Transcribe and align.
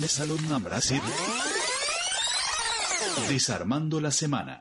Salón 0.00 0.38
Brasil. 0.64 1.00
Desarmando 3.28 4.00
la 4.00 4.10
semana. 4.10 4.58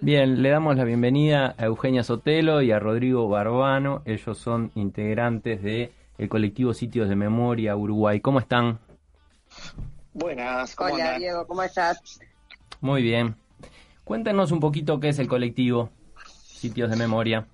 Bien, 0.00 0.40
le 0.40 0.50
damos 0.50 0.76
la 0.76 0.84
bienvenida 0.84 1.54
a 1.58 1.64
Eugenia 1.64 2.04
Sotelo 2.04 2.62
y 2.62 2.70
a 2.70 2.78
Rodrigo 2.78 3.28
Barbano. 3.28 4.02
Ellos 4.04 4.38
son 4.38 4.70
integrantes 4.74 5.62
de 5.62 5.92
el 6.18 6.28
colectivo 6.28 6.72
Sitios 6.74 7.08
de 7.08 7.16
Memoria 7.16 7.76
Uruguay. 7.76 8.20
¿Cómo 8.20 8.38
están? 8.38 8.78
Buenas, 10.14 10.76
¿cómo 10.76 10.94
Hola 10.94 11.18
Diego, 11.18 11.46
¿cómo 11.46 11.62
estás? 11.62 12.20
Muy 12.80 13.02
bien. 13.02 13.36
Cuéntanos 14.04 14.52
un 14.52 14.60
poquito 14.60 15.00
qué 15.00 15.08
es 15.08 15.18
el 15.18 15.28
colectivo 15.28 15.90
Sitios 16.24 16.88
de 16.88 16.96
Memoria. 16.96 17.46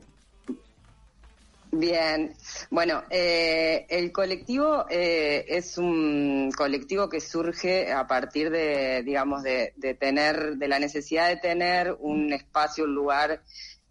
Bien, 1.78 2.34
bueno, 2.70 3.04
eh, 3.08 3.86
el 3.88 4.10
colectivo 4.10 4.86
eh, 4.90 5.44
es 5.46 5.78
un 5.78 6.50
colectivo 6.50 7.08
que 7.08 7.20
surge 7.20 7.92
a 7.92 8.04
partir 8.08 8.50
de, 8.50 9.04
digamos, 9.04 9.44
de, 9.44 9.74
de, 9.76 9.94
tener, 9.94 10.56
de 10.56 10.66
la 10.66 10.80
necesidad 10.80 11.28
de 11.28 11.36
tener 11.36 11.96
un 12.00 12.32
espacio, 12.32 12.82
un 12.82 12.96
lugar 12.96 13.42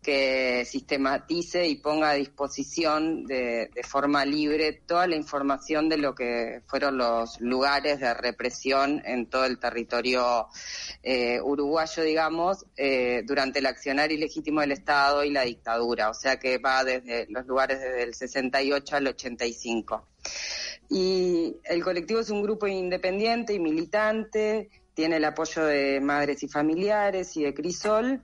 que 0.07 0.63
sistematice 0.63 1.67
y 1.67 1.75
ponga 1.75 2.11
a 2.11 2.13
disposición 2.13 3.25
de, 3.25 3.69
forma 3.83 4.23
libre 4.23 4.71
toda 4.71 5.05
la 5.05 5.17
información 5.17 5.89
de 5.89 5.97
lo 5.97 6.15
que 6.15 6.61
fueron 6.65 6.97
los 6.97 7.41
lugares 7.41 7.99
de 7.99 8.13
represión 8.13 9.01
en 9.03 9.25
todo 9.25 9.43
el 9.43 9.59
territorio 9.59 10.47
eh, 11.03 11.41
uruguayo, 11.41 12.03
digamos, 12.03 12.65
eh, 12.77 13.23
durante 13.25 13.59
el 13.59 13.65
accionar 13.65 14.09
ilegítimo 14.13 14.61
del 14.61 14.71
Estado 14.71 15.25
y 15.25 15.29
la 15.29 15.41
dictadura, 15.41 16.09
o 16.09 16.13
sea 16.13 16.39
que 16.39 16.57
va 16.57 16.85
desde 16.85 17.27
los 17.29 17.45
lugares 17.45 17.81
desde 17.81 18.03
el 18.03 18.13
68 18.13 18.95
al 18.95 19.07
85. 19.07 20.07
Y 20.89 21.57
el 21.65 21.83
colectivo 21.83 22.21
es 22.21 22.29
un 22.29 22.41
grupo 22.43 22.65
independiente 22.65 23.53
y 23.53 23.59
militante, 23.59 24.69
tiene 24.93 25.17
el 25.17 25.25
apoyo 25.25 25.65
de 25.65 25.99
madres 25.99 26.43
y 26.43 26.47
familiares 26.47 27.35
y 27.35 27.43
de 27.43 27.53
Crisol, 27.53 28.23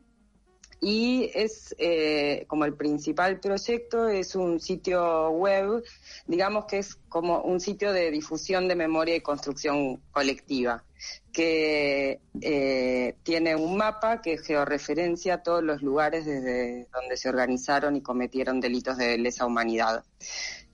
y 0.84 1.31
es 1.34 1.73
eh, 1.78 2.44
como 2.48 2.66
el 2.66 2.73
principal 2.76 3.39
proyecto, 3.39 4.09
es 4.09 4.36
un 4.36 4.59
sitio 4.59 5.30
web, 5.30 5.81
digamos 6.28 6.66
que 6.66 6.80
es 6.80 6.95
como 7.08 7.42
un 7.42 7.62
sitio 7.62 7.94
de 7.94 8.12
difusión 8.12 8.67
de 8.67 8.76
memoria 8.76 9.16
y 9.16 9.22
construcción 9.22 10.02
colectiva, 10.11 10.84
que 11.31 12.20
eh, 12.42 13.16
tiene 13.23 13.56
un 13.56 13.78
mapa 13.78 14.22
que 14.22 14.38
georreferencia 14.38 15.42
todos 15.42 15.64
los 15.64 15.81
lugares 15.81 16.26
desde 16.26 16.88
donde 16.94 17.16
se 17.16 17.30
organizaron 17.30 17.95
y 17.95 18.02
cometieron 18.02 18.59
delitos 18.59 18.98
de 18.98 19.17
lesa 19.17 19.45
humanidad. 19.45 20.04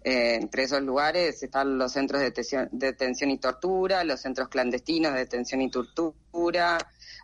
Eh, 0.03 0.39
entre 0.41 0.63
esos 0.63 0.81
lugares 0.81 1.43
están 1.43 1.77
los 1.77 1.91
centros 1.91 2.19
de 2.21 2.27
detención, 2.27 2.69
de 2.71 2.87
detención 2.87 3.29
y 3.31 3.37
tortura, 3.37 4.03
los 4.03 4.21
centros 4.21 4.47
clandestinos 4.47 5.13
de 5.13 5.19
detención 5.19 5.61
y 5.61 5.69
tortura, 5.69 6.77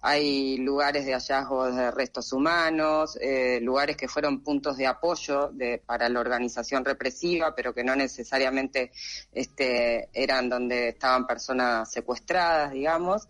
hay 0.07 0.57
lugares 0.57 1.03
de 1.03 1.13
hallazgos 1.13 1.75
de 1.75 1.89
restos 1.89 2.31
humanos, 2.31 3.17
eh, 3.19 3.59
lugares 3.59 3.97
que 3.97 4.07
fueron 4.07 4.43
puntos 4.43 4.77
de 4.77 4.85
apoyo 4.85 5.49
de, 5.51 5.81
para 5.83 6.07
la 6.09 6.19
organización 6.19 6.85
represiva, 6.85 7.55
pero 7.55 7.73
que 7.73 7.83
no 7.83 7.95
necesariamente 7.95 8.91
este, 9.33 10.09
eran 10.13 10.47
donde 10.47 10.89
estaban 10.89 11.25
personas 11.25 11.91
secuestradas, 11.91 12.71
digamos. 12.71 13.27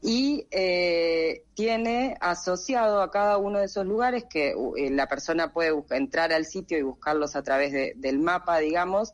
Y 0.00 0.46
eh, 0.50 1.44
tiene 1.52 2.16
asociado 2.18 3.02
a 3.02 3.10
cada 3.10 3.36
uno 3.36 3.58
de 3.58 3.66
esos 3.66 3.84
lugares 3.84 4.24
que 4.24 4.54
eh, 4.78 4.90
la 4.90 5.06
persona 5.06 5.52
puede 5.52 5.74
entrar 5.90 6.32
al 6.32 6.46
sitio 6.46 6.78
y 6.78 6.82
buscarlos 6.82 7.36
a 7.36 7.42
través 7.42 7.72
de, 7.72 7.92
del 7.96 8.20
mapa, 8.20 8.58
digamos, 8.60 9.12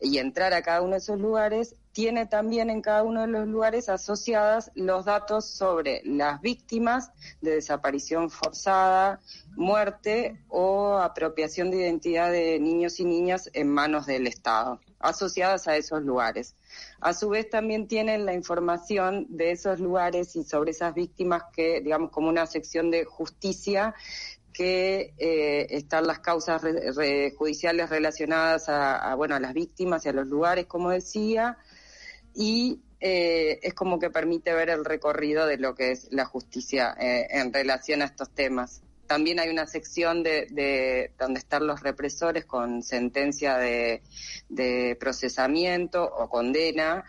y 0.00 0.18
entrar 0.18 0.52
a 0.54 0.62
cada 0.62 0.82
uno 0.82 0.92
de 0.92 0.98
esos 0.98 1.18
lugares, 1.18 1.74
tiene 1.92 2.26
también 2.26 2.70
en 2.70 2.80
cada 2.80 3.02
uno 3.02 3.22
de 3.22 3.26
los 3.26 3.48
lugares 3.48 3.88
asociadas 3.88 4.70
los 4.76 5.04
datos 5.04 5.46
sobre 5.46 6.00
las 6.04 6.40
víctimas 6.40 7.10
de 7.40 7.56
desaparición 7.56 8.30
forzada, 8.30 9.20
muerte 9.56 10.38
o 10.48 10.98
apropiación 10.98 11.72
de 11.72 11.78
identidad 11.78 12.30
de 12.30 12.60
niños 12.60 13.00
y 13.00 13.04
niñas 13.04 13.50
en 13.52 13.68
manos 13.68 14.06
del 14.06 14.28
Estado, 14.28 14.80
asociadas 15.00 15.66
a 15.66 15.76
esos 15.76 16.02
lugares. 16.02 16.54
A 17.00 17.12
su 17.14 17.30
vez 17.30 17.50
también 17.50 17.88
tienen 17.88 18.26
la 18.26 18.34
información 18.34 19.26
de 19.30 19.50
esos 19.50 19.80
lugares 19.80 20.36
y 20.36 20.44
sobre 20.44 20.70
esas 20.70 20.94
víctimas 20.94 21.42
que, 21.52 21.80
digamos, 21.80 22.12
como 22.12 22.28
una 22.28 22.46
sección 22.46 22.92
de 22.92 23.04
justicia 23.04 23.96
que 24.58 25.14
eh, 25.18 25.68
están 25.70 26.08
las 26.08 26.18
causas 26.18 26.60
re, 26.62 27.30
judiciales 27.30 27.90
relacionadas 27.90 28.68
a, 28.68 29.14
bueno, 29.14 29.36
a 29.36 29.40
las 29.40 29.54
víctimas 29.54 30.04
y 30.04 30.08
a 30.08 30.12
los 30.12 30.26
lugares, 30.26 30.66
como 30.66 30.90
decía, 30.90 31.58
y 32.34 32.80
eh, 32.98 33.60
es 33.62 33.72
como 33.74 34.00
que 34.00 34.10
permite 34.10 34.52
ver 34.54 34.70
el 34.70 34.84
recorrido 34.84 35.46
de 35.46 35.58
lo 35.58 35.76
que 35.76 35.92
es 35.92 36.08
la 36.10 36.24
justicia 36.24 36.92
eh, 36.98 37.28
en 37.30 37.52
relación 37.52 38.02
a 38.02 38.06
estos 38.06 38.30
temas. 38.34 38.82
También 39.06 39.38
hay 39.38 39.48
una 39.48 39.68
sección 39.68 40.24
de, 40.24 40.48
de 40.50 41.12
donde 41.20 41.38
están 41.38 41.64
los 41.64 41.80
represores 41.80 42.44
con 42.44 42.82
sentencia 42.82 43.58
de 43.58 44.02
procesamiento 44.98 46.02
o 46.02 46.28
condena 46.28 47.04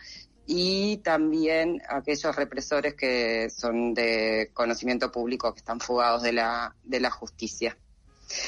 y 0.52 0.98
también 0.98 1.80
aquellos 1.88 2.36
represores 2.36 2.96
que 2.96 3.52
son 3.52 3.94
de 3.94 4.50
conocimiento 4.52 5.12
público 5.12 5.54
que 5.54 5.60
están 5.60 5.80
fugados 5.80 6.24
de 6.24 6.34
la, 6.34 6.76
de 6.84 7.00
la 7.00 7.12
justicia. 7.12 7.78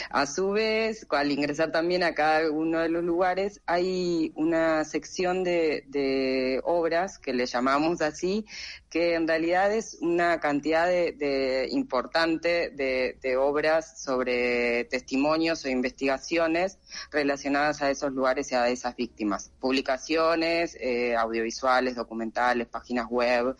A 0.09 0.25
su 0.25 0.51
vez, 0.51 1.07
al 1.09 1.31
ingresar 1.31 1.71
también 1.71 2.03
a 2.03 2.13
cada 2.13 2.49
uno 2.51 2.79
de 2.79 2.89
los 2.89 3.03
lugares, 3.03 3.61
hay 3.65 4.31
una 4.35 4.83
sección 4.83 5.43
de, 5.43 6.61
obras 6.63 7.17
que 7.17 7.33
le 7.33 7.45
llamamos 7.45 8.01
así, 8.01 8.45
que 8.89 9.15
en 9.15 9.27
realidad 9.27 9.73
es 9.73 9.97
una 10.01 10.39
cantidad 10.39 10.87
de, 10.87 11.13
de 11.13 11.67
importante 11.71 12.69
de, 12.71 13.17
de, 13.21 13.37
obras 13.37 14.01
sobre 14.03 14.85
testimonios 14.85 15.63
o 15.65 15.69
investigaciones 15.69 16.77
relacionadas 17.11 17.81
a 17.81 17.89
esos 17.89 18.11
lugares 18.11 18.51
y 18.51 18.55
a 18.55 18.67
esas 18.69 18.95
víctimas. 18.95 19.51
Publicaciones, 19.59 20.77
eh, 20.79 21.15
audiovisuales, 21.15 21.95
documentales, 21.95 22.67
páginas 22.67 23.07
web, 23.09 23.55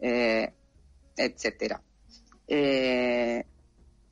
eh, 0.00 0.52
etcétera. 1.16 1.80
Eh, 2.46 3.44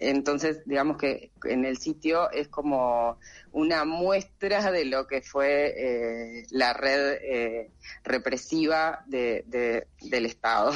entonces, 0.01 0.63
digamos 0.65 0.97
que 0.97 1.31
en 1.45 1.67
el 1.67 1.77
sitio 1.77 2.31
es 2.31 2.49
como 2.49 3.19
una 3.53 3.85
muestra 3.85 4.73
de 4.73 4.87
lo 4.87 5.07
que 5.07 5.21
fue 5.21 5.75
eh, 5.77 6.47
la 6.51 6.73
red 6.73 7.19
eh, 7.23 7.71
represiva 8.03 9.05
de, 9.07 9.45
de, 9.47 9.87
del 10.01 10.25
Estado. 10.27 10.73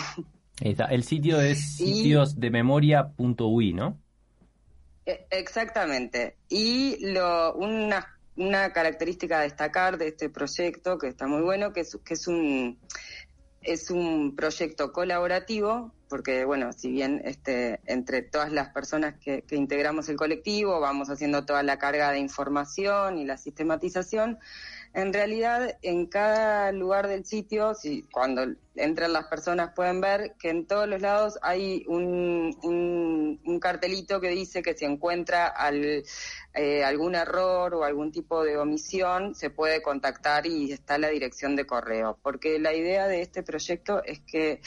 El 0.60 1.02
sitio 1.02 1.40
es 1.40 1.76
sitiosdememoria.ui, 1.76 3.72
¿no? 3.72 3.98
E, 5.06 5.26
Exactamente. 5.30 6.36
Y 6.48 6.98
lo, 7.12 7.54
una, 7.54 8.06
una 8.36 8.72
característica 8.72 9.38
a 9.38 9.42
destacar 9.42 9.96
de 9.98 10.08
este 10.08 10.28
proyecto, 10.28 10.98
que 10.98 11.08
está 11.08 11.26
muy 11.26 11.42
bueno, 11.42 11.72
que 11.72 11.80
es, 11.80 11.98
que 12.04 12.14
es 12.14 12.28
un 12.28 12.78
es 13.64 13.90
un 13.90 14.36
proyecto 14.36 14.92
colaborativo, 14.92 15.92
porque 16.08 16.44
bueno, 16.44 16.72
si 16.72 16.90
bien 16.90 17.22
este, 17.24 17.80
entre 17.86 18.22
todas 18.22 18.52
las 18.52 18.68
personas 18.70 19.14
que, 19.18 19.42
que, 19.42 19.56
integramos 19.56 20.08
el 20.08 20.16
colectivo 20.16 20.78
vamos 20.80 21.10
haciendo 21.10 21.44
toda 21.44 21.62
la 21.62 21.78
carga 21.78 22.10
de 22.12 22.18
información 22.18 23.18
y 23.18 23.24
la 23.24 23.36
sistematización, 23.36 24.38
en 24.94 25.12
realidad 25.12 25.76
en 25.82 26.06
cada 26.06 26.70
lugar 26.70 27.08
del 27.08 27.24
sitio, 27.24 27.74
si 27.74 28.02
cuando 28.12 28.46
entran 28.76 29.12
las 29.12 29.26
personas 29.26 29.72
pueden 29.74 30.00
ver 30.00 30.34
que 30.38 30.50
en 30.50 30.66
todos 30.66 30.88
los 30.88 31.00
lados 31.00 31.38
hay 31.42 31.84
un, 31.88 32.56
un, 32.62 33.40
un 33.54 33.60
cartelito 33.60 34.20
que 34.20 34.28
dice 34.28 34.62
que 34.62 34.74
si 34.74 34.84
encuentra 34.84 35.46
al, 35.46 36.04
eh, 36.54 36.84
algún 36.84 37.14
error 37.14 37.74
o 37.74 37.84
algún 37.84 38.12
tipo 38.12 38.44
de 38.44 38.58
omisión, 38.58 39.34
se 39.34 39.50
puede 39.50 39.80
contactar 39.80 40.46
y 40.46 40.72
está 40.72 40.98
la 40.98 41.08
dirección 41.08 41.56
de 41.56 41.66
correo. 41.66 42.18
Porque 42.22 42.58
la 42.58 42.74
idea 42.74 43.08
de 43.08 43.22
este 43.22 43.42
proyecto 43.42 44.02
es 44.04 44.20
que 44.20 44.60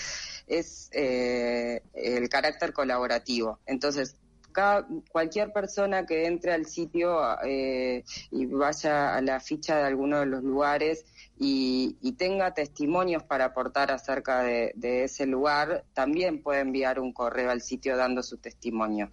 es 0.48 0.90
eh, 0.94 1.82
el 1.94 2.30
carácter 2.30 2.74
colaborativo. 2.74 3.60
Entonces, 3.66 4.16
cada, 4.58 4.88
cualquier 5.12 5.54
persona 5.54 6.08
que 6.08 6.26
entre 6.26 6.52
al 6.52 6.66
sitio 6.66 7.20
eh, 7.46 8.04
y 8.32 8.48
vaya 8.48 9.16
a 9.16 9.22
la 9.22 9.40
ficha 9.40 9.78
de 9.78 9.84
alguno 9.84 10.20
de 10.20 10.26
los 10.26 10.44
lugares 10.44 11.06
y, 11.38 11.96
y 12.02 12.14
tenga 12.14 12.56
testimonios 12.56 13.22
para 13.22 13.46
aportar 13.46 13.92
acerca 13.92 14.42
de, 14.42 14.72
de, 14.74 15.04
ese 15.04 15.28
lugar, 15.28 15.86
también 15.94 16.42
puede 16.42 16.62
enviar 16.62 17.00
un 17.00 17.14
correo 17.14 17.52
al 17.52 17.62
sitio 17.62 17.96
dando 17.98 18.24
su 18.24 18.38
testimonio. 18.38 19.12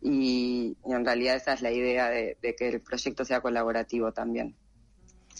Y, 0.00 0.76
y 0.84 0.92
en 0.92 1.04
realidad 1.04 1.36
esa 1.36 1.52
es 1.52 1.62
la 1.62 1.70
idea 1.70 2.10
de, 2.10 2.36
de, 2.42 2.56
que 2.56 2.68
el 2.68 2.80
proyecto 2.80 3.24
sea 3.24 3.40
colaborativo 3.40 4.10
también. 4.10 4.56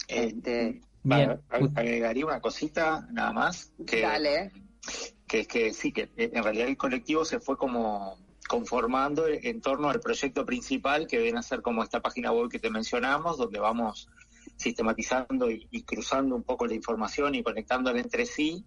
Eh, 0.07 0.27
este, 0.27 0.81
bien. 1.03 1.41
Agregaría 1.49 2.25
una 2.25 2.39
cosita 2.39 3.05
nada 3.11 3.33
más. 3.33 3.73
Que, 3.85 4.03
Dale. 4.03 4.53
Que 5.27 5.41
es 5.41 5.47
que 5.49 5.73
sí, 5.73 5.91
que 5.91 6.09
en 6.15 6.41
realidad 6.43 6.69
el 6.69 6.77
colectivo 6.77 7.25
se 7.25 7.41
fue 7.41 7.57
como 7.57 8.17
conformando 8.53 9.25
en 9.27 9.61
torno 9.61 9.89
al 9.89 9.99
proyecto 9.99 10.45
principal 10.45 11.07
que 11.07 11.17
viene 11.17 11.39
a 11.39 11.41
ser 11.41 11.63
como 11.63 11.81
esta 11.81 12.03
página 12.03 12.31
web 12.31 12.51
que 12.51 12.59
te 12.59 12.69
mencionamos, 12.69 13.39
donde 13.39 13.59
vamos 13.59 14.07
sistematizando 14.57 15.49
y, 15.49 15.81
cruzando 15.81 16.35
un 16.35 16.43
poco 16.43 16.67
la 16.67 16.75
información 16.75 17.33
y 17.33 17.41
conectándola 17.41 17.99
entre 17.99 18.27
sí. 18.27 18.63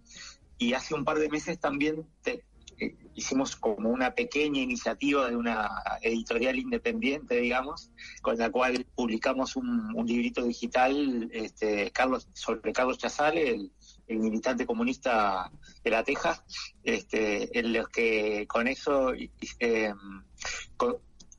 Y 0.57 0.73
hace 0.73 0.93
un 0.93 1.05
par 1.05 1.19
de 1.19 1.29
meses 1.29 1.57
también 1.57 2.05
te, 2.21 2.43
eh, 2.79 2.97
hicimos 3.15 3.55
como 3.55 3.89
una 3.89 4.13
pequeña 4.13 4.59
iniciativa 4.59 5.29
de 5.29 5.37
una 5.37 5.69
editorial 6.01 6.59
independiente, 6.59 7.39
digamos, 7.39 7.89
con 8.21 8.37
la 8.37 8.49
cual 8.49 8.85
publicamos 8.93 9.55
un, 9.55 9.93
librito 10.05 10.43
digital 10.43 11.29
este, 11.31 11.91
Carlos, 11.91 12.27
sobre 12.33 12.73
Carlos 12.73 12.97
Chazale, 12.97 13.51
el, 13.51 13.71
militante 14.07 14.65
comunista 14.65 15.51
de 15.83 15.91
la 15.91 16.03
Teja, 16.03 16.43
este, 16.83 17.57
en 17.57 17.73
los 17.73 17.89
que 17.89 18.45
con 18.47 18.67
eso 18.67 19.13
eh, 19.13 19.93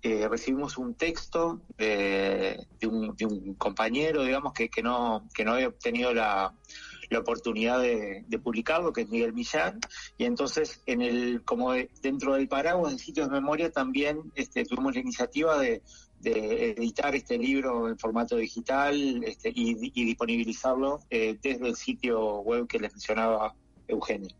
eh, 0.02 0.28
recibimos 0.28 0.78
un 0.78 0.94
texto 0.94 1.60
de, 1.76 2.66
un, 2.86 3.16
de, 3.16 3.26
un, 3.26 3.54
compañero, 3.54 4.22
digamos, 4.22 4.52
que, 4.52 4.68
que, 4.68 4.82
no, 4.82 5.28
que 5.34 5.44
no 5.44 5.54
había 5.54 5.68
obtenido 5.68 6.12
la, 6.12 6.54
la 7.10 7.18
oportunidad 7.18 7.80
de, 7.80 8.24
publicarlo, 8.42 8.92
que 8.92 9.02
es 9.02 9.08
Miguel 9.08 9.32
Millán, 9.32 9.80
y 10.16 10.24
entonces 10.24 10.82
en 10.86 11.02
el 11.02 11.42
como 11.44 11.72
dentro 12.02 12.34
del 12.34 12.48
paraguas 12.48 12.92
de 12.92 12.98
sitios 12.98 13.28
de 13.28 13.32
memoria 13.32 13.70
también 13.70 14.32
este, 14.34 14.64
tuvimos 14.64 14.94
la 14.94 15.00
iniciativa 15.00 15.58
de, 15.58 15.82
editar 16.24 17.14
este 17.14 17.38
libro 17.38 17.88
en 17.88 17.98
formato 17.98 18.36
digital 18.36 19.22
este, 19.24 19.52
y, 19.54 19.74
disponibilizarlo 19.74 21.00
eh, 21.10 21.38
desde 21.42 21.68
el 21.68 21.76
sitio 21.76 22.40
web 22.40 22.66
que 22.66 22.78
les 22.78 22.92
mencionaba 22.92 23.54
Eugenio. 23.86 24.30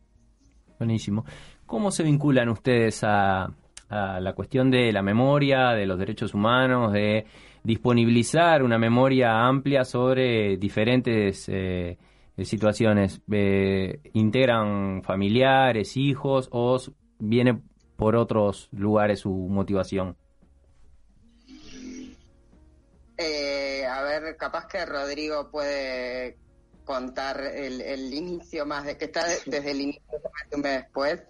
Buenísimo. 0.79 1.25
¿Cómo 1.67 1.91
se 1.91 2.03
vinculan 2.03 2.49
ustedes 2.49 3.03
a, 3.05 3.53
la 3.91 4.33
cuestión 4.35 4.71
de 4.71 4.93
la 4.93 5.03
memoria, 5.03 5.71
de 5.71 5.87
los 5.87 5.99
derechos 5.99 6.35
humanos, 6.35 6.93
de 6.93 7.25
disponibilizar 7.63 8.63
una 8.63 8.79
memoria 8.79 9.47
amplia 9.47 9.85
sobre 9.85 10.59
diferentes 10.59 11.49
eh, 11.49 11.97
situaciones? 12.43 13.23
Eh, 13.33 14.01
¿Integran 14.13 15.03
familiares, 15.03 15.97
hijos 15.97 16.49
o 16.53 16.79
viene 17.19 17.63
por 17.97 18.15
otros 18.15 18.69
lugares 18.73 19.21
su 19.21 19.31
motivación? 19.31 20.17
Eh, 23.19 23.85
a 23.85 24.03
ver, 24.03 24.37
capaz 24.37 24.67
que 24.67 24.87
Rodrigo 24.87 25.51
puede 25.51 26.39
contar 26.85 27.41
el, 27.41 28.15
inicio 28.15 28.65
más 28.65 28.87
de 28.87 28.97
que 28.97 29.07
está 29.07 29.27
desde 29.45 29.71
el 29.71 29.81
inicio, 29.81 30.03
un 30.53 30.61
mes 30.63 30.83
después. 30.83 31.21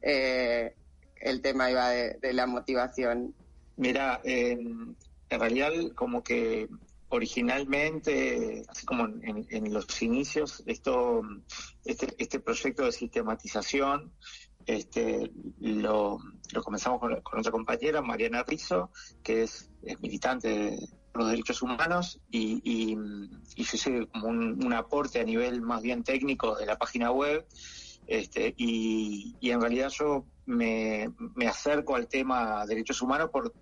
Eh, 0.00 0.74
el 1.16 1.42
tema 1.42 1.70
iba 1.70 1.90
de, 1.90 2.32
la 2.32 2.46
motivación. 2.46 3.34
Mira, 3.76 4.20
en 4.24 4.96
realidad 5.28 5.72
como 5.94 6.22
que 6.22 6.68
originalmente, 7.08 8.64
así 8.68 8.86
como 8.86 9.06
en, 9.06 9.72
los 9.72 10.00
inicios, 10.00 10.62
esto, 10.66 11.22
este, 11.84 12.14
este, 12.18 12.40
proyecto 12.40 12.86
de 12.86 12.92
sistematización 12.92 14.12
este, 14.66 15.30
lo, 15.60 16.18
comenzamos 16.64 17.00
con, 17.00 17.38
otra 17.38 17.52
compañera, 17.52 18.00
Mariana 18.00 18.44
Rizzo, 18.44 18.90
que 19.22 19.42
es, 19.42 19.68
militante 20.00 20.48
de 20.48 20.88
los 21.14 21.30
derechos 21.30 21.62
humanos, 21.62 22.20
y, 22.30 22.60
y, 22.64 22.94
yo 22.94 23.76
hice 23.76 24.06
como 24.06 24.28
un, 24.28 24.72
aporte 24.72 25.20
a 25.20 25.24
nivel 25.24 25.60
más 25.60 25.82
bien 25.82 26.02
técnico 26.02 26.56
de 26.56 26.66
la 26.66 26.76
página 26.76 27.10
web, 27.10 27.46
este, 28.06 28.54
y, 28.56 29.36
en 29.42 29.60
realidad 29.60 29.90
yo 29.90 30.24
me, 30.46 31.12
me 31.34 31.46
acerco 31.46 31.94
al 31.94 32.08
tema 32.08 32.64
derechos 32.66 33.00
humanos 33.02 33.30
por 33.30 33.52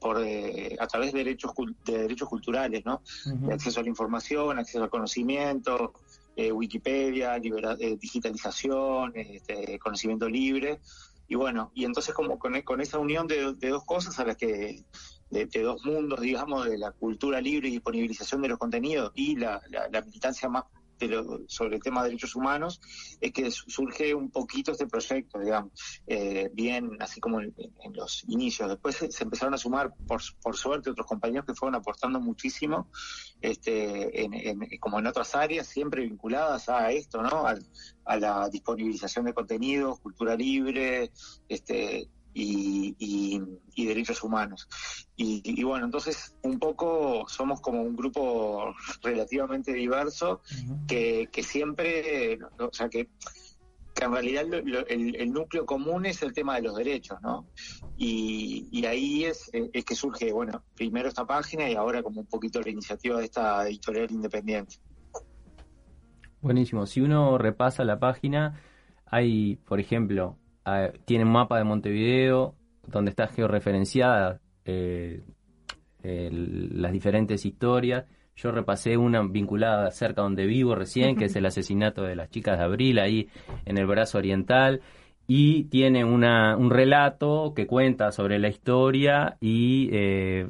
por 0.00 0.22
eh, 0.24 0.76
a 0.78 0.86
través 0.86 1.12
de 1.12 1.18
derechos 1.18 1.52
de 1.84 1.98
derechos 1.98 2.28
culturales, 2.28 2.84
¿no? 2.84 3.02
De 3.24 3.54
acceso 3.54 3.80
a 3.80 3.82
la 3.82 3.88
información, 3.88 4.56
acceso 4.56 4.84
al 4.84 4.90
conocimiento, 4.90 5.92
eh, 6.36 6.52
Wikipedia, 6.52 7.36
eh, 7.36 7.96
digitalización, 8.00 9.12
este, 9.16 9.78
conocimiento 9.80 10.28
libre 10.28 10.80
y 11.26 11.34
bueno, 11.34 11.70
y 11.74 11.84
entonces 11.84 12.14
como 12.14 12.38
con, 12.38 12.60
con 12.62 12.80
esa 12.80 12.98
unión 12.98 13.26
de, 13.26 13.54
dos 13.54 13.84
cosas 13.84 14.18
a 14.18 14.24
las 14.24 14.36
que 14.36 14.82
de, 15.30 15.46
dos 15.62 15.84
mundos, 15.84 16.20
digamos, 16.20 16.66
de 16.66 16.78
la 16.78 16.92
cultura 16.92 17.40
libre 17.40 17.68
y 17.68 17.72
disponibilización 17.72 18.42
de 18.42 18.48
los 18.48 18.58
contenidos 18.58 19.12
y 19.14 19.36
la, 19.36 19.60
militancia 20.04 20.48
más 20.48 20.64
sobre 21.46 21.76
el 21.76 21.82
tema 21.82 22.02
de 22.02 22.08
derechos 22.08 22.34
humanos, 22.34 22.80
es 23.20 23.32
que 23.32 23.50
surge 23.50 24.14
un 24.14 24.30
poquito 24.30 24.72
este 24.72 24.88
proyecto, 24.88 25.38
digamos, 25.38 25.70
eh, 26.08 26.50
bien 26.52 26.96
así 26.98 27.20
como 27.20 27.40
en, 27.40 27.54
los 27.92 28.24
inicios. 28.24 28.68
Después 28.68 28.96
se, 28.96 29.22
empezaron 29.22 29.54
a 29.54 29.58
sumar, 29.58 29.94
por, 30.08 30.20
por, 30.42 30.56
suerte, 30.56 30.90
otros 30.90 31.06
compañeros 31.06 31.46
que 31.46 31.54
fueron 31.54 31.76
aportando 31.76 32.20
muchísimo, 32.20 32.88
este, 33.40 34.24
en, 34.24 34.60
como 34.80 34.98
en 34.98 35.06
otras 35.06 35.36
áreas, 35.36 35.68
siempre 35.68 36.02
vinculadas 36.02 36.68
a 36.68 36.90
esto, 36.90 37.22
¿no? 37.22 37.46
a 38.04 38.16
la 38.16 38.48
disponibilización 38.48 39.26
de 39.26 39.34
contenidos, 39.34 40.00
cultura 40.00 40.34
libre, 40.34 41.12
este, 41.48 42.08
y, 42.34 43.40
derechos 43.76 44.22
humanos. 44.22 44.68
Y, 45.16 45.62
bueno, 45.62 45.86
entonces 45.86 46.34
un 46.42 46.58
poco 46.58 47.24
somos 47.28 47.60
como 47.60 47.82
un 47.82 47.96
grupo 47.96 48.74
relativamente 49.02 49.72
diverso 49.72 50.40
que, 50.86 51.28
siempre, 51.42 52.38
o 52.58 52.70
sea, 52.72 52.88
que, 52.88 53.08
en 54.00 54.12
realidad 54.12 54.46
el, 54.88 55.32
núcleo 55.32 55.66
común 55.66 56.06
es 56.06 56.22
el 56.22 56.32
tema 56.32 56.54
de 56.54 56.62
los 56.62 56.76
derechos, 56.76 57.20
¿no? 57.20 57.48
Y, 57.96 58.84
ahí 58.86 59.24
es, 59.24 59.50
es 59.52 59.84
que 59.84 59.94
surge, 59.94 60.32
bueno, 60.32 60.62
primero 60.74 61.08
esta 61.08 61.26
página 61.26 61.68
y 61.68 61.74
ahora 61.74 62.02
como 62.02 62.20
un 62.20 62.26
poquito 62.26 62.60
la 62.60 62.70
iniciativa 62.70 63.18
de 63.18 63.24
esta 63.24 63.66
editorial 63.66 64.10
independiente. 64.10 64.76
Buenísimo. 66.40 66.86
Si 66.86 67.00
uno 67.00 67.36
repasa 67.36 67.82
la 67.84 67.98
página, 67.98 68.60
hay, 69.06 69.56
por 69.56 69.80
ejemplo, 69.80 70.38
tiene 71.04 71.24
un 71.24 71.32
mapa 71.32 71.58
de 71.58 71.64
Montevideo 71.64 72.54
donde 72.86 73.10
está 73.10 73.28
georreferenciada 73.28 74.40
eh, 74.64 76.30
las 76.32 76.92
diferentes 76.92 77.44
historias. 77.44 78.06
Yo 78.36 78.52
repasé 78.52 78.96
una 78.96 79.20
vinculada 79.22 79.90
cerca 79.90 80.22
donde 80.22 80.46
vivo 80.46 80.74
recién, 80.74 81.16
que 81.16 81.24
es 81.26 81.36
el 81.36 81.46
asesinato 81.46 82.02
de 82.02 82.16
las 82.16 82.30
chicas 82.30 82.58
de 82.58 82.64
Abril, 82.64 82.98
ahí 82.98 83.28
en 83.64 83.78
el 83.78 83.86
brazo 83.86 84.18
oriental. 84.18 84.80
Y 85.26 85.64
tiene 85.64 86.04
una, 86.04 86.56
un 86.56 86.70
relato 86.70 87.52
que 87.54 87.66
cuenta 87.66 88.12
sobre 88.12 88.38
la 88.38 88.48
historia 88.48 89.36
y 89.40 89.90
eh, 89.92 90.48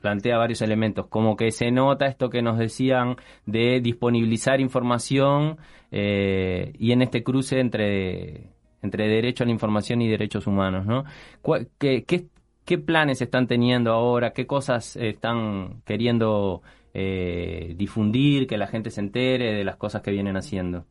plantea 0.00 0.36
varios 0.36 0.60
elementos, 0.62 1.06
como 1.06 1.36
que 1.36 1.50
se 1.50 1.70
nota 1.70 2.06
esto 2.06 2.28
que 2.28 2.42
nos 2.42 2.58
decían 2.58 3.16
de 3.46 3.80
disponibilizar 3.80 4.60
información 4.60 5.56
eh, 5.90 6.72
y 6.78 6.92
en 6.92 7.02
este 7.02 7.22
cruce 7.22 7.60
entre 7.60 8.50
entre 8.82 9.08
derecho 9.08 9.44
a 9.44 9.46
la 9.46 9.52
información 9.52 10.02
y 10.02 10.08
derechos 10.08 10.46
humanos, 10.46 10.86
¿no? 10.86 11.04
¿Qué, 11.78 12.04
qué, 12.04 12.78
planes 12.78 13.20
están 13.20 13.46
teniendo 13.46 13.92
ahora? 13.92 14.32
¿Qué 14.32 14.46
cosas 14.46 14.96
están 14.96 15.82
queriendo 15.84 16.62
eh, 16.94 17.74
difundir, 17.76 18.46
que 18.46 18.58
la 18.58 18.66
gente 18.66 18.90
se 18.90 19.00
entere 19.00 19.54
de 19.54 19.64
las 19.64 19.76
cosas 19.76 20.02
que 20.02 20.10
vienen 20.10 20.36
haciendo? 20.36 20.84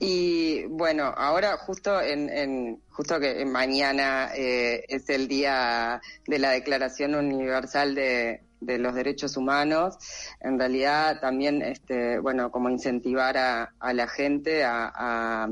Y 0.00 0.64
bueno, 0.66 1.12
ahora 1.16 1.56
justo 1.56 2.00
en, 2.00 2.80
justo 2.90 3.18
que 3.18 3.44
mañana 3.44 4.30
eh, 4.34 4.84
es 4.88 5.08
el 5.10 5.26
día 5.26 6.00
de 6.26 6.38
la 6.38 6.50
Declaración 6.50 7.16
Universal 7.16 7.94
de, 7.94 8.42
los 8.60 8.94
Derechos 8.94 9.36
Humanos. 9.36 9.96
En 10.40 10.58
realidad 10.58 11.20
también, 11.20 11.62
este, 11.62 12.18
bueno, 12.18 12.50
como 12.50 12.68
incentivar 12.68 13.36
a, 13.36 13.92
la 13.92 14.06
gente 14.08 14.62
a 14.64 15.48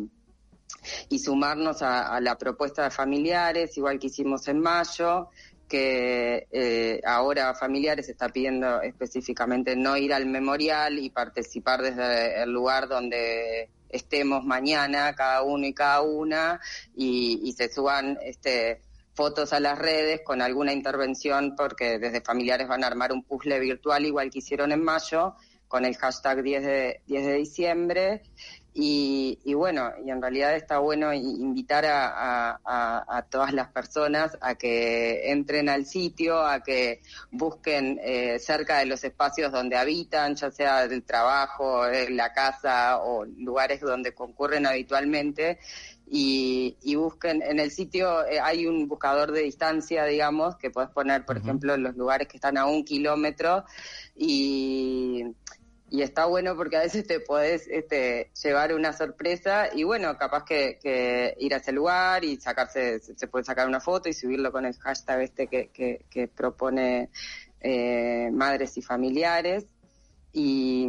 y 1.08 1.18
sumarnos 1.18 1.82
a, 1.82 2.20
la 2.20 2.36
propuesta 2.36 2.84
de 2.84 2.90
familiares, 2.90 3.76
igual 3.76 3.98
que 3.98 4.08
hicimos 4.08 4.48
en 4.48 4.60
mayo, 4.60 5.28
que 5.68 6.46
eh, 6.50 7.00
ahora 7.04 7.54
familiares 7.54 8.08
está 8.08 8.28
pidiendo 8.28 8.80
específicamente 8.82 9.74
no 9.74 9.96
ir 9.96 10.14
al 10.14 10.26
memorial 10.26 10.98
y 10.98 11.10
participar 11.10 11.82
desde 11.82 12.42
el 12.42 12.50
lugar 12.50 12.88
donde 12.88 13.70
estemos 13.88 14.44
mañana, 14.44 15.14
cada 15.14 15.42
uno 15.42 15.66
y 15.66 15.74
cada 15.74 16.02
una, 16.02 16.60
y, 16.94 17.52
se 17.56 17.72
suban 17.72 18.18
este, 18.22 18.82
fotos 19.14 19.52
a 19.52 19.60
las 19.60 19.78
redes 19.78 20.20
con 20.24 20.42
alguna 20.42 20.72
intervención, 20.72 21.54
porque 21.56 21.98
desde 21.98 22.20
familiares 22.20 22.68
van 22.68 22.84
a 22.84 22.88
armar 22.88 23.12
un 23.12 23.22
puzzle 23.22 23.58
virtual 23.58 24.04
igual 24.04 24.30
que 24.30 24.38
hicieron 24.38 24.72
en 24.72 24.82
mayo, 24.82 25.34
con 25.68 25.84
el 25.84 25.96
hashtag 25.96 26.42
10 26.42 26.64
de, 26.64 27.00
10 27.06 27.26
de 27.26 27.34
diciembre, 27.34 28.22
Y, 28.78 29.54
bueno, 29.54 29.90
y 30.04 30.10
en 30.10 30.20
realidad 30.20 30.54
está 30.54 30.80
bueno 30.80 31.10
invitar 31.14 31.86
a, 31.88 33.26
todas 33.30 33.54
las 33.54 33.68
personas 33.68 34.36
a 34.42 34.54
que 34.56 35.30
entren 35.30 35.70
al 35.70 35.86
sitio, 35.86 36.44
a 36.44 36.62
que 36.62 37.00
busquen 37.30 37.98
eh, 38.02 38.38
cerca 38.38 38.78
de 38.80 38.84
los 38.84 39.02
espacios 39.02 39.50
donde 39.50 39.76
habitan, 39.76 40.34
ya 40.34 40.50
sea 40.50 40.86
del 40.88 41.04
trabajo, 41.04 41.86
la 42.10 42.34
casa 42.34 42.98
o 42.98 43.24
lugares 43.24 43.80
donde 43.80 44.12
concurren 44.12 44.66
habitualmente, 44.66 45.58
y, 46.08 46.94
busquen 46.96 47.42
en 47.42 47.58
el 47.58 47.70
sitio 47.70 48.26
eh, 48.26 48.38
hay 48.40 48.66
un 48.66 48.86
buscador 48.86 49.32
de 49.32 49.42
distancia 49.42 50.04
digamos 50.04 50.56
que 50.56 50.70
puedes 50.70 50.90
poner 50.90 51.24
por 51.26 51.36
ejemplo 51.36 51.76
los 51.76 51.96
lugares 51.96 52.28
que 52.28 52.36
están 52.36 52.56
a 52.56 52.66
un 52.66 52.84
kilómetro 52.84 53.64
y 54.14 55.24
y 55.88 56.02
está 56.02 56.26
bueno 56.26 56.56
porque 56.56 56.76
a 56.76 56.80
veces 56.80 57.06
te 57.06 57.20
podés 57.20 57.68
este, 57.68 58.30
llevar 58.42 58.74
una 58.74 58.92
sorpresa 58.92 59.68
y 59.72 59.84
bueno, 59.84 60.16
capaz 60.18 60.44
que, 60.44 61.34
ir 61.38 61.54
a 61.54 61.58
ese 61.58 61.72
lugar 61.72 62.24
y 62.24 62.36
sacarse, 62.36 62.98
se 62.98 63.26
puede 63.28 63.44
sacar 63.44 63.68
una 63.68 63.80
foto 63.80 64.08
y 64.08 64.12
subirlo 64.12 64.50
con 64.50 64.66
el 64.66 64.76
hashtag 64.78 65.22
este 65.22 65.46
que, 65.46 65.70
que, 66.10 66.28
propone 66.28 67.10
eh, 67.60 68.30
madres 68.32 68.76
y 68.76 68.82
familiares. 68.82 69.66
Y 70.32 70.88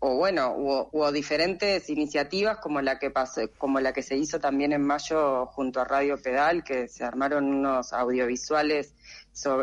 o 0.00 0.16
bueno, 0.16 0.54
hubo, 0.56 1.10
diferentes 1.10 1.90
iniciativas 1.90 2.58
como 2.58 2.80
la 2.80 2.98
que 2.98 3.10
pasó, 3.10 3.42
como 3.58 3.80
la 3.80 3.92
que 3.92 4.02
se 4.02 4.16
hizo 4.16 4.38
también 4.38 4.72
en 4.72 4.82
mayo 4.82 5.46
junto 5.46 5.80
a 5.80 5.84
Radio 5.84 6.16
Pedal, 6.22 6.62
que 6.62 6.86
se 6.86 7.02
armaron 7.04 7.46
unos 7.46 7.92
audiovisuales 7.92 8.94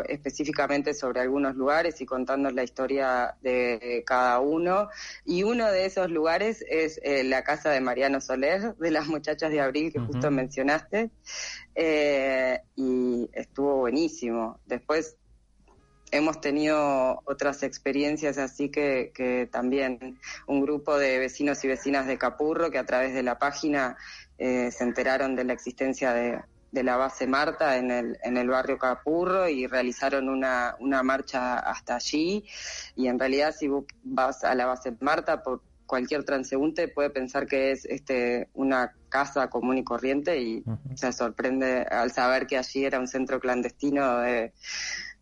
específicamente 0.08 0.94
sobre 0.94 1.20
algunos 1.20 1.56
lugares 1.56 2.00
y 2.00 2.06
contando 2.06 2.50
la 2.50 2.62
historia 2.62 3.36
de 3.42 4.02
cada 4.06 4.40
uno. 4.40 4.88
Y 5.24 5.42
uno 5.42 5.70
de 5.70 5.86
esos 5.86 6.10
lugares 6.10 6.64
es 6.68 7.00
eh, 7.02 7.24
la 7.24 7.44
casa 7.44 7.70
de 7.70 7.80
Mariano 7.80 8.20
Soler, 8.20 8.74
de 8.76 8.90
las 8.90 9.06
muchachas 9.06 9.50
de 9.50 9.60
abril 9.60 9.92
que 9.92 10.00
justo 10.00 10.30
mencionaste. 10.30 11.10
Eh, 11.74 12.60
y 12.74 13.28
estuvo 13.32 13.76
buenísimo. 13.76 14.58
Después 14.66 15.16
hemos 16.10 16.40
tenido 16.40 17.20
otras 17.24 17.62
experiencias 17.62 18.38
así 18.38 18.70
que, 18.70 19.12
que, 19.14 19.48
también 19.50 20.18
un 20.46 20.60
grupo 20.62 20.96
de 20.98 21.18
vecinos 21.18 21.64
y 21.64 21.68
vecinas 21.68 22.06
de 22.06 22.16
Capurro 22.16 22.70
que 22.70 22.78
a 22.78 22.86
través 22.86 23.12
de 23.12 23.22
la 23.22 23.38
página 23.38 23.96
eh, 24.38 24.70
se 24.70 24.84
enteraron 24.84 25.34
de 25.34 25.44
la 25.44 25.52
existencia 25.52 26.12
de, 26.12 26.40
de 26.76 26.84
la 26.84 26.98
base 26.98 27.26
Marta 27.26 27.78
en 27.78 27.90
el, 27.90 28.18
en 28.22 28.36
el 28.36 28.48
barrio 28.48 28.76
Capurro 28.76 29.48
y 29.48 29.66
realizaron 29.66 30.28
una, 30.28 30.76
una 30.78 31.02
marcha 31.02 31.58
hasta 31.58 31.96
allí. 31.96 32.44
Y 32.94 33.08
en 33.08 33.18
realidad 33.18 33.54
si 33.58 33.66
vas 34.04 34.44
a 34.44 34.54
la 34.54 34.66
base 34.66 34.94
Marta, 35.00 35.42
por 35.42 35.62
cualquier 35.86 36.24
transeúnte 36.24 36.88
puede 36.88 37.08
pensar 37.08 37.46
que 37.46 37.70
es 37.70 37.86
este 37.86 38.48
una 38.52 38.92
casa 39.08 39.48
común 39.48 39.78
y 39.78 39.84
corriente 39.84 40.38
y 40.38 40.64
se 40.96 41.12
sorprende 41.12 41.86
al 41.90 42.12
saber 42.12 42.46
que 42.46 42.58
allí 42.58 42.84
era 42.84 43.00
un 43.00 43.08
centro 43.08 43.40
clandestino 43.40 44.18
de, 44.18 44.52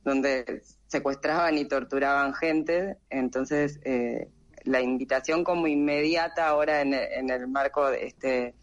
donde 0.03 0.63
secuestraban 0.89 1.57
y 1.57 1.67
torturaban 1.67 2.35
gente. 2.35 2.99
Entonces, 3.11 3.79
eh, 3.85 4.29
la 4.65 4.81
invitación 4.81 5.45
como 5.45 5.69
inmediata 5.69 6.49
ahora 6.49 6.81
en, 6.81 6.95
en 6.95 7.31
el 7.31 7.47
marco 7.47 7.91
de 7.91 8.07
este 8.07 8.55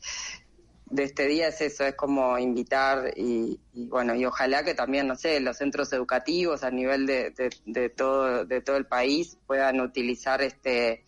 de 0.92 1.04
este 1.04 1.26
día 1.28 1.48
es 1.48 1.62
eso, 1.62 1.86
es 1.86 1.96
como 1.96 2.38
invitar 2.38 3.14
y, 3.16 3.60
bueno, 3.74 4.14
y 4.14 4.26
ojalá 4.26 4.64
que 4.64 4.74
también, 4.74 5.08
no 5.08 5.16
sé, 5.16 5.40
los 5.40 5.58
centros 5.58 5.92
educativos 5.94 6.64
a 6.64 6.70
nivel 6.70 7.06
de, 7.06 7.34
de, 7.66 7.90
todo, 7.90 8.46
de 8.46 8.62
todo 8.62 8.76
el 8.76 8.86
país 8.86 9.38
puedan 9.48 9.80
utilizar 9.80 10.42
este 10.42 11.06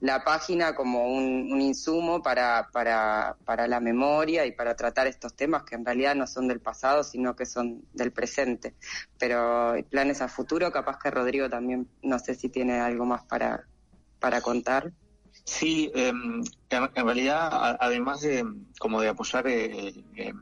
la 0.00 0.22
página 0.22 0.74
como 0.74 1.06
un, 1.06 1.50
un 1.50 1.62
insumo 1.62 2.22
para, 2.22 2.68
para, 2.72 3.38
para 3.46 3.66
la 3.66 3.80
memoria 3.80 4.44
y 4.44 4.52
para 4.52 4.76
tratar 4.76 5.06
estos 5.06 5.34
temas 5.34 5.62
que 5.62 5.76
en 5.76 5.84
realidad 5.86 6.14
no 6.14 6.26
son 6.26 6.46
del 6.46 6.60
pasado, 6.60 7.02
sino 7.02 7.34
que 7.34 7.46
son 7.46 7.86
del 7.94 8.12
presente. 8.12 8.74
Pero 9.18 9.74
planes 9.88 10.20
a 10.20 10.28
futuro, 10.28 10.70
capaz 10.70 10.98
que 10.98 11.10
Rodrigo 11.10 11.48
también, 11.48 11.88
no 12.02 12.18
sé 12.18 12.34
si 12.34 12.50
tiene 12.50 12.80
algo 12.80 13.06
más 13.06 13.24
para, 13.24 13.66
para 14.20 14.42
contar. 14.42 14.92
Sí, 15.44 15.90
em, 15.94 16.42
en, 16.70 17.04
realidad, 17.06 17.76
además 17.78 18.22
de 18.22 18.44
como 18.78 19.00
de 19.00 19.08
apoyar 19.08 19.46
eh, 19.46 19.94
em, 20.16 20.40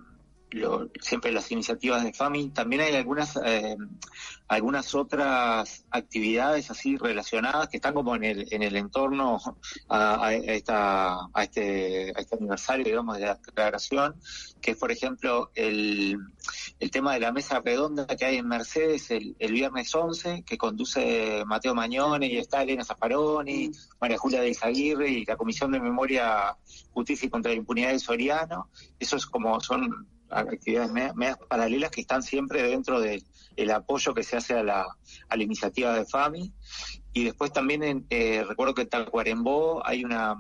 siempre 1.01 1.33
las 1.33 1.51
iniciativas 1.51 2.05
de 2.05 2.13
FAMI, 2.13 2.51
también 2.51 2.83
hay 2.83 2.95
algunas 2.95 3.37
em, 3.43 3.89
algunas 4.53 4.95
otras 4.95 5.85
actividades 5.91 6.71
así 6.71 6.99
relacionadas 6.99 7.69
que 7.69 7.79
están 7.79 7.95
como 7.95 8.15
en 8.17 8.25
el, 8.25 8.47
en 8.51 8.63
el 8.63 8.77
entorno 8.77 9.41
a, 9.89 10.35
esta, 10.35 11.27
a, 11.33 11.43
este, 11.43 12.13
a 12.15 12.21
este 12.21 12.37
aniversario, 12.37 12.85
digamos, 12.85 13.17
de 13.17 13.27
la 13.27 13.35
declaración, 13.37 14.15
que 14.61 14.73
es, 14.73 14.77
por 14.77 14.93
ejemplo, 14.93 15.51
el, 15.55 16.19
el 16.83 16.91
tema 16.91 17.15
de 17.15 17.21
la 17.21 17.31
mesa 17.31 17.63
redonda 17.65 18.09
que 18.09 18.25
hay 18.25 18.39
en 18.39 18.49
Mercedes 18.49 19.09
el, 19.13 19.37
el 19.39 19.53
viernes 19.53 19.95
11, 19.95 20.43
que 20.43 20.59
conduce 20.59 21.45
Mateo 21.47 21.77
Mañone 21.77 22.27
y 22.27 22.39
está 22.39 22.65
Elena 22.65 22.85
Zaffaroni, 22.85 23.71
María 24.01 24.19
Julia 24.19 24.41
de 24.41 24.49
Izaguirre 24.49 25.09
y 25.09 25.25
la 25.25 25.37
Comisión 25.37 25.71
de 25.71 25.79
Memoria, 25.79 26.57
Justicia 26.93 27.27
y 27.27 27.31
contra 27.31 27.53
la 27.53 27.59
Impunidad 27.59 27.93
de 27.93 28.01
Soriano. 28.01 28.69
Eso 28.99 29.15
es 29.15 29.27
como 29.27 29.61
son 29.61 30.09
actividades 30.29 30.91
medias, 30.91 31.39
paralelas 31.49 31.93
que 31.93 32.01
están 32.01 32.25
siempre 32.25 32.65
dentro 32.65 32.99
del 33.01 33.71
apoyo 33.71 34.13
que 34.13 34.25
se 34.25 34.37
hace 34.37 34.55
a 34.55 34.65
la, 34.65 34.85
a 35.29 35.37
la 35.37 35.43
iniciativa 35.45 35.95
de 35.95 36.05
FAMI. 36.05 36.53
Y 37.13 37.23
después 37.23 37.53
también 37.53 38.07
eh, 38.11 38.43
recuerdo 38.43 38.75
que 38.75 38.83
en 38.83 38.89
Tacuarembó 38.89 39.87
hay 39.87 40.05
una, 40.05 40.35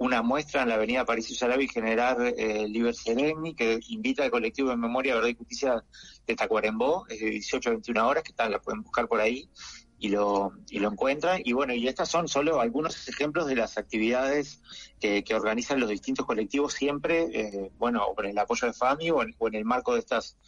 una 0.00 0.22
muestra 0.22 0.62
en 0.62 0.70
la 0.70 0.76
avenida 0.76 1.04
París 1.04 1.30
y 1.30 1.34
Salavi 1.34 1.68
Generar 1.68 2.16
eh, 2.22 2.66
Liber 2.66 2.94
Sereni, 2.94 3.54
que 3.54 3.78
invita 3.88 4.24
al 4.24 4.30
colectivo 4.30 4.70
de 4.70 4.76
memoria, 4.76 5.14
verdad 5.14 5.28
y 5.28 5.34
justicia 5.34 5.84
de 6.26 6.34
Tacuarembó, 6.34 7.04
es 7.10 7.20
de 7.20 7.28
18 7.28 7.68
a 7.68 7.72
21 7.72 8.08
horas, 8.08 8.24
que 8.24 8.32
tal, 8.32 8.50
la 8.50 8.62
pueden 8.62 8.82
buscar 8.82 9.06
por 9.06 9.20
ahí 9.20 9.50
y 9.98 10.08
lo, 10.08 10.52
y 10.70 10.78
lo 10.78 10.90
encuentran. 10.90 11.42
Y 11.44 11.52
bueno, 11.52 11.74
y 11.74 11.86
estas 11.86 12.08
son 12.08 12.28
solo 12.28 12.62
algunos 12.62 13.08
ejemplos 13.08 13.46
de 13.46 13.56
las 13.56 13.76
actividades 13.76 14.62
que, 14.98 15.22
organizan 15.34 15.78
los 15.80 15.90
distintos 15.90 16.24
colectivos 16.24 16.72
siempre, 16.72 17.24
eh, 17.34 17.70
bueno, 17.76 18.02
con 18.16 18.24
el 18.24 18.38
apoyo 18.38 18.68
de 18.68 18.72
FAMI 18.72 19.10
o 19.10 19.22
en, 19.22 19.54
el 19.54 19.66
marco 19.66 19.92
de 19.92 20.00
estas 20.00 20.38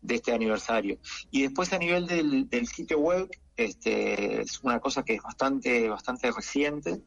de 0.00 0.16
este 0.16 0.32
aniversario. 0.32 0.98
Y 1.32 1.42
después 1.42 1.72
a 1.72 1.78
nivel 1.78 2.06
del, 2.06 2.48
del 2.48 2.68
sitio 2.68 2.98
web, 2.98 3.28
este, 3.56 4.42
es 4.42 4.60
una 4.62 4.80
cosa 4.80 5.04
que 5.04 5.14
es 5.14 5.22
bastante, 5.22 5.88
bastante 5.88 6.30
reciente, 6.30 7.02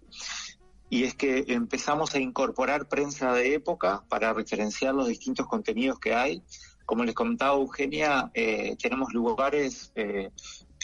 y 0.96 1.04
es 1.04 1.14
que 1.14 1.44
empezamos 1.50 2.16
a 2.16 2.20
incorporar 2.20 2.88
prensa 2.88 3.34
de 3.34 3.54
época 3.54 4.06
para 4.08 4.32
referenciar 4.32 4.96
los 4.96 5.10
distintos 5.10 5.46
contenidos 5.46 6.00
que 6.00 6.14
hay. 6.14 6.42
Como 6.86 7.04
les 7.04 7.14
comentaba 7.14 7.58
Eugenia, 7.58 8.32
eh, 8.34 8.78
tenemos 8.82 9.14
lugares 9.14 9.92
eh, 9.96 10.30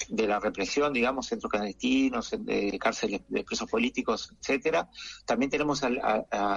de 0.10 0.27
la 0.27 0.41
represión, 0.41 0.91
digamos, 0.91 1.27
centros 1.27 1.50
clandestinos, 1.50 2.36
de 2.38 2.77
cárceles 2.77 3.22
de 3.30 3.46
presos 3.46 3.70
políticos, 3.70 4.34
etcétera. 4.41 4.89
También 5.25 5.50
tenemos 5.50 5.82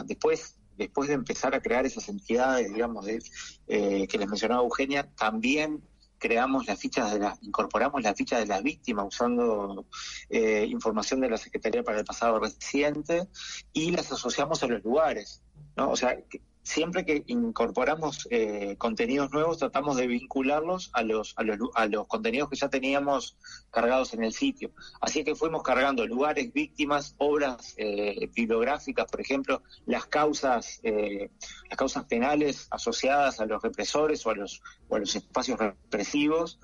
después 0.05 0.59
después 0.77 1.09
de 1.09 1.15
empezar 1.15 1.55
a 1.55 1.61
crear 1.61 1.87
esas 1.87 2.09
entidades, 2.09 2.73
digamos, 2.73 3.07
eh, 3.07 4.09
que 4.09 4.19
les 4.19 4.29
mencionaba 4.29 4.65
Eugenia, 4.65 5.09
también 5.17 5.81
creamos 6.25 6.67
las 6.67 6.81
fichas 6.81 7.13
de 7.13 7.19
las, 7.19 7.43
incorporamos 7.43 8.03
las 8.03 8.17
fichas 8.17 8.41
de 8.41 8.47
las 8.47 8.63
víctimas 8.63 9.09
usando 9.09 9.85
eh, 10.31 10.65
información 10.67 11.21
de 11.21 11.29
la 11.29 11.37
Secretaría 11.37 11.83
para 11.83 11.99
el 11.99 12.07
pasado 12.07 12.39
reciente 12.41 13.29
y 13.75 13.91
las 13.91 14.11
asociamos 14.11 14.63
a 14.63 14.67
los 14.67 14.83
lugares, 14.83 15.43
¿no? 15.77 15.91
O 15.91 15.97
sea, 15.97 16.17
siempre 16.65 17.05
que 17.05 17.23
incorporamos 17.27 18.27
eh, 18.31 18.75
contenidos 18.79 19.31
nuevos 19.31 19.59
tratamos 19.59 19.97
de 19.97 20.07
vincularlos 20.07 20.91
a 20.95 21.03
los, 21.03 21.35
a 21.37 21.43
los, 21.43 21.59
a 21.75 21.87
los 21.87 22.09
contenidos 22.09 22.49
que 22.49 22.57
ya 22.57 22.69
teníamos 22.69 23.37
cargados 23.71 24.15
en 24.15 24.25
el 24.25 24.33
sitio. 24.33 24.73
Así 25.01 25.23
que 25.23 25.35
fuimos 25.35 25.63
cargando 25.63 26.07
lugares, 26.07 26.53
víctimas, 26.53 27.15
obras 27.19 27.75
eh, 27.77 28.31
bibliográficas, 28.35 29.05
por 29.11 29.21
ejemplo, 29.21 29.63
las 29.85 30.07
causas, 30.07 30.81
eh, 30.83 31.31
las 31.69 31.79
causas 31.79 32.05
penales 32.07 32.67
asociadas 32.71 33.41
a 33.41 33.47
los 33.47 33.63
represores 33.63 34.25
o 34.27 34.31
a 34.31 34.35
los, 34.35 34.63
o 34.89 34.97
a 34.97 34.99
los 34.99 35.15
espacios 35.15 35.59
represivos. 35.59 36.59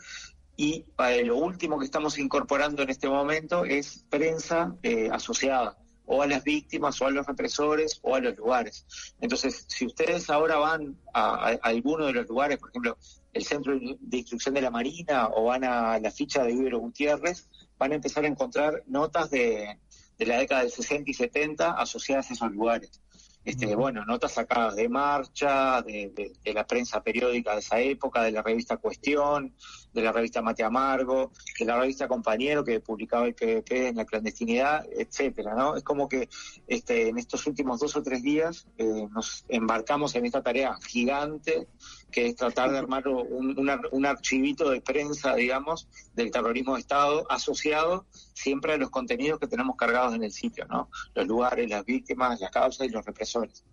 Y 0.56 0.84
lo 1.24 1.36
último 1.38 1.78
que 1.78 1.86
estamos 1.86 2.18
incorporando 2.18 2.82
en 2.82 2.90
este 2.90 3.08
momento 3.08 3.64
es 3.64 4.04
prensa 4.10 4.76
asociada 5.10 5.78
o 6.06 6.22
a 6.22 6.26
las 6.26 6.42
víctimas 6.42 7.00
o 7.00 7.06
a 7.06 7.10
los 7.10 7.26
represores 7.26 8.00
o 8.02 8.14
a 8.14 8.20
los 8.20 8.36
lugares. 8.36 8.84
Entonces, 9.20 9.64
si 9.68 9.86
ustedes 9.86 10.28
ahora 10.30 10.56
van 10.56 10.96
a, 11.14 11.56
alguno 11.62 12.06
de 12.06 12.12
los 12.12 12.28
lugares, 12.28 12.58
por 12.58 12.70
ejemplo, 12.70 12.98
el 13.32 13.44
Centro 13.44 13.78
de 13.78 14.16
Instrucción 14.16 14.54
de 14.54 14.62
la 14.62 14.70
Marina 14.70 15.28
o 15.28 15.44
van 15.44 15.64
a 15.64 15.98
la 16.00 16.10
ficha 16.10 16.42
de 16.42 16.52
Ibero 16.52 16.78
Gutiérrez, 16.80 17.48
van 17.78 17.92
a 17.92 17.94
empezar 17.94 18.24
a 18.24 18.28
encontrar 18.28 18.82
notas 18.86 19.30
de, 19.30 19.78
de 20.20 20.26
la 20.26 20.38
década 20.38 20.60
del 20.60 20.70
60 20.70 21.10
y 21.10 21.14
70 21.14 21.72
asociadas 21.72 22.30
a 22.30 22.34
esos 22.34 22.52
lugares. 22.52 23.00
este, 23.42 23.74
bueno, 23.74 24.04
notas 24.04 24.32
sacadas 24.32 24.76
de 24.76 24.86
marcha, 24.88 25.80
de, 25.80 26.32
la 26.44 26.66
prensa 26.66 27.02
periódica 27.02 27.54
de 27.54 27.60
esa 27.60 27.80
época, 27.80 28.22
de 28.22 28.32
la 28.32 28.42
revista 28.42 28.76
Cuestión, 28.76 29.54
de 29.92 30.02
la 30.02 30.12
revista 30.12 30.42
Mate 30.42 30.62
Amargo, 30.62 31.32
de 31.58 31.64
la 31.64 31.78
revista 31.78 32.08
Compañero 32.08 32.64
que 32.64 32.80
publicaba 32.80 33.26
el 33.26 33.34
PVP 33.34 33.88
en 33.88 33.96
la 33.96 34.04
clandestinidad, 34.04 34.86
etcétera, 34.90 35.54
¿no? 35.54 35.76
Es 35.76 35.82
como 35.82 36.08
que 36.08 36.28
este, 36.66 37.08
en 37.08 37.18
estos 37.18 37.46
últimos 37.46 37.80
dos 37.80 37.96
o 37.96 38.02
tres 38.02 38.22
días 38.22 38.66
eh, 38.78 39.08
nos 39.10 39.44
embarcamos 39.48 40.14
en 40.14 40.26
esta 40.26 40.42
tarea 40.42 40.76
gigante 40.86 41.66
que 42.10 42.26
es 42.26 42.36
tratar 42.36 42.70
de 42.70 42.78
armar 42.78 43.06
un, 43.08 44.06
archivito 44.06 44.70
de 44.70 44.80
prensa, 44.80 45.34
digamos, 45.34 45.88
del 46.14 46.30
terrorismo 46.30 46.74
de 46.74 46.80
Estado 46.80 47.24
asociado 47.30 48.06
siempre 48.34 48.72
a 48.72 48.76
los 48.76 48.90
contenidos 48.90 49.38
que 49.38 49.46
tenemos 49.46 49.76
cargados 49.76 50.14
en 50.14 50.24
el 50.24 50.32
sitio, 50.32 50.66
¿no? 50.66 50.88
Los 51.14 51.26
lugares, 51.26 51.70
las 51.70 51.84
víctimas, 51.84 52.40
las 52.40 52.50
causas 52.50 52.86
y 52.86 52.90
los 52.90 53.04
represores. 53.04 53.64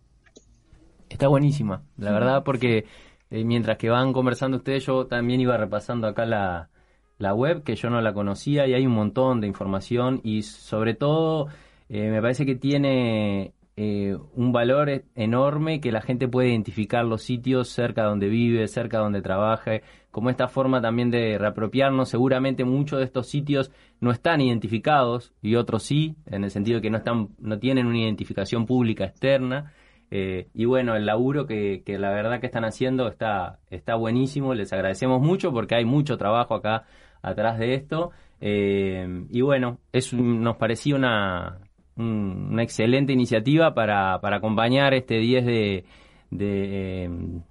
Está 1.09 1.27
buenísima, 1.27 1.83
la 1.97 2.11
verdad, 2.11 2.43
porque 2.43 2.85
eh, 3.29 3.43
mientras 3.43 3.77
que 3.77 3.89
van 3.89 4.13
conversando 4.13 4.57
ustedes, 4.57 4.85
yo 4.85 5.07
también 5.07 5.41
iba 5.41 5.57
repasando 5.57 6.07
acá 6.07 6.25
la, 6.25 6.69
la 7.17 7.33
web, 7.33 7.63
que 7.63 7.75
yo 7.75 7.89
no 7.89 8.01
la 8.01 8.13
conocía, 8.13 8.67
y 8.67 8.73
hay 8.73 8.85
un 8.85 8.93
montón 8.93 9.41
de 9.41 9.47
información, 9.47 10.21
y 10.23 10.43
sobre 10.43 10.93
todo 10.93 11.47
eh, 11.89 12.09
me 12.09 12.21
parece 12.21 12.45
que 12.45 12.55
tiene 12.55 13.53
eh, 13.79 14.17
un 14.33 14.51
valor 14.51 14.89
e-, 14.89 15.05
enorme 15.15 15.79
que 15.79 15.91
la 15.91 16.01
gente 16.01 16.27
puede 16.27 16.49
identificar 16.49 17.05
los 17.05 17.21
sitios 17.21 17.69
cerca 17.69 18.03
donde 18.03 18.27
vive, 18.27 18.67
cerca 18.67 18.97
donde 18.97 19.21
trabaja, 19.21 19.81
como 20.09 20.31
esta 20.31 20.47
forma 20.47 20.81
también 20.81 21.11
de 21.11 21.37
reapropiarnos. 21.37 22.09
Seguramente 22.09 22.65
muchos 22.65 22.97
de 22.99 23.05
estos 23.05 23.27
sitios 23.27 23.71
no 23.99 24.11
están 24.11 24.41
identificados 24.41 25.31
y 25.43 25.55
otros 25.55 25.83
sí, 25.83 26.15
en 26.25 26.43
el 26.43 26.49
sentido 26.49 26.77
de 26.77 26.81
que 26.81 26.89
no, 26.89 26.97
están, 26.97 27.29
no 27.39 27.59
tienen 27.59 27.85
una 27.85 27.99
identificación 27.99 28.65
pública 28.65 29.05
externa. 29.05 29.73
Eh, 30.09 30.47
y 30.53 30.65
bueno, 30.65 30.95
el 30.95 31.05
laburo 31.05 31.45
que, 31.45 31.83
la 31.87 32.09
verdad 32.11 32.39
que 32.39 32.45
están 32.45 32.65
haciendo 32.65 33.07
está, 33.07 33.59
está 33.69 33.95
buenísimo, 33.95 34.53
les 34.53 34.71
agradecemos 34.71 35.21
mucho 35.21 35.51
porque 35.51 35.75
hay 35.75 35.85
mucho 35.85 36.17
trabajo 36.17 36.55
acá 36.55 36.85
atrás 37.21 37.59
de 37.59 37.73
esto. 37.73 38.11
Eh, 38.39 39.25
y 39.29 39.41
bueno, 39.41 39.79
es, 39.91 40.13
nos 40.13 40.57
parecía 40.57 40.95
una, 40.95 41.59
una 41.97 42.63
excelente 42.63 43.13
iniciativa 43.13 43.73
para, 43.73 44.15
acompañar 44.15 44.93
este 44.93 45.17
10 45.19 45.45
de, 45.45 45.85
em, 46.31 47.41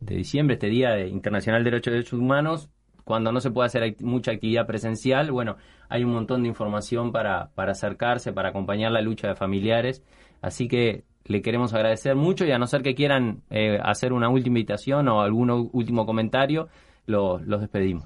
de, 0.00 0.14
diciembre, 0.14 0.54
este 0.54 0.68
Día 0.68 1.06
Internacional 1.06 1.64
de 1.64 1.70
Derechos 1.70 2.12
Humanos, 2.12 2.70
cuando 3.04 3.32
no 3.32 3.40
se 3.40 3.50
puede 3.50 3.66
hacer 3.66 3.96
mucha 4.02 4.32
actividad 4.32 4.66
presencial, 4.66 5.32
bueno, 5.32 5.56
hay 5.88 6.04
un 6.04 6.12
montón 6.12 6.42
de 6.42 6.48
información 6.48 7.10
para, 7.10 7.50
para 7.54 7.72
acercarse, 7.72 8.32
para 8.32 8.50
acompañar 8.50 8.92
la 8.92 9.00
lucha 9.00 9.26
de 9.28 9.34
familiares. 9.34 10.04
Así 10.42 10.68
que 10.68 11.04
le 11.30 11.42
queremos 11.42 11.72
agradecer 11.72 12.16
mucho 12.16 12.44
y 12.44 12.50
a 12.50 12.58
no 12.58 12.66
ser 12.66 12.82
que 12.82 12.96
quieran 12.96 13.42
eh, 13.50 13.78
hacer 13.80 14.12
una 14.12 14.28
última 14.28 14.58
invitación 14.58 15.06
o 15.06 15.20
algún 15.20 15.70
último 15.72 16.04
comentario, 16.04 16.68
los 17.06 17.60
despedimos. 17.60 18.04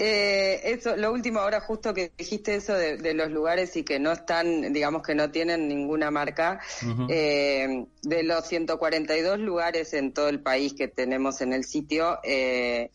Eh, 0.00 0.60
eso, 0.62 0.96
lo 0.96 1.12
último, 1.12 1.40
ahora 1.40 1.60
justo 1.60 1.92
que 1.92 2.12
dijiste 2.16 2.54
eso 2.54 2.72
de, 2.72 3.14
los 3.14 3.32
lugares 3.32 3.74
y 3.76 3.82
que 3.82 3.98
no 3.98 4.12
están, 4.12 4.72
digamos 4.72 5.02
que 5.02 5.16
no 5.16 5.32
tienen 5.32 5.66
ninguna 5.66 6.12
marca, 6.12 6.60
eh, 7.08 7.84
de 8.02 8.22
los 8.22 8.46
142 8.46 9.40
lugares 9.40 9.94
en 9.94 10.12
todo 10.12 10.28
el 10.28 10.40
país 10.40 10.74
que 10.74 10.86
tenemos 10.86 11.40
en 11.40 11.52
el 11.52 11.64
sitio, 11.64 12.20
eh, 12.22 12.92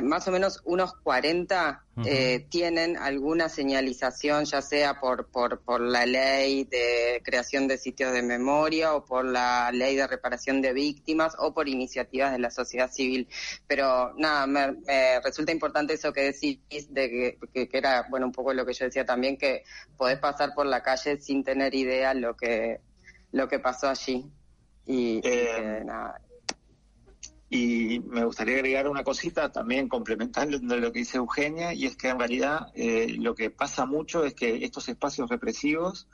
más 0.00 0.26
o 0.26 0.30
menos 0.30 0.62
unos 0.64 0.94
40 0.94 1.84
eh, 2.06 2.46
tienen 2.48 2.96
alguna 2.96 3.50
señalización, 3.50 4.46
ya 4.46 4.62
sea 4.62 4.98
por, 4.98 5.26
por, 5.26 5.60
por 5.60 5.82
la 5.82 6.06
ley 6.06 6.64
de 6.64 7.20
creación 7.22 7.68
de 7.68 7.76
sitios 7.76 8.12
de 8.14 8.22
memoria 8.22 8.94
o 8.94 9.04
por 9.04 9.26
la 9.26 9.70
ley 9.72 9.96
de 9.96 10.06
reparación 10.06 10.62
de 10.62 10.72
víctimas 10.72 11.34
o 11.38 11.52
por 11.52 11.68
iniciativas 11.68 12.32
de 12.32 12.38
la 12.38 12.50
sociedad 12.50 12.90
civil. 12.90 13.28
Pero 13.66 14.14
nada, 14.16 14.46
me, 14.46 15.20
resulta 15.22 15.52
importante 15.52 15.92
eso 15.94 16.12
que 16.12 16.22
decís, 16.32 16.58
de 16.88 17.38
que, 17.52 17.68
que, 17.68 17.78
era, 17.78 18.06
bueno, 18.08 18.26
un 18.26 18.32
poco 18.32 18.54
lo 18.54 18.64
que 18.64 18.72
yo 18.72 18.86
decía 18.86 19.04
también, 19.04 19.36
que 19.36 19.64
podés 19.98 20.18
pasar 20.18 20.54
por 20.54 20.64
la 20.64 20.82
calle 20.82 21.20
sin 21.20 21.44
tener 21.44 21.74
idea 21.74 22.14
lo 22.14 22.34
que, 22.34 22.80
lo 23.32 23.48
que 23.48 23.58
pasó 23.58 23.88
allí. 23.88 24.24
Y, 24.86 25.20
eh, 25.22 25.82
nada 25.84 26.18
y 27.54 28.00
me 28.00 28.24
gustaría 28.24 28.54
agregar 28.54 28.88
una 28.88 29.04
cosita 29.04 29.52
también 29.52 29.86
complementando 29.86 30.56
lo 30.58 30.90
que 30.90 31.00
dice 31.00 31.18
Eugenia, 31.18 31.74
y 31.74 31.84
es 31.84 31.98
que 31.98 32.08
en 32.08 32.18
realidad 32.18 32.68
eh, 32.74 33.14
lo 33.18 33.34
que 33.34 33.50
pasa 33.50 33.84
mucho 33.84 34.24
es 34.24 34.32
que 34.32 34.64
estos 34.64 34.88
espacios 34.88 35.28
represivos 35.28 36.08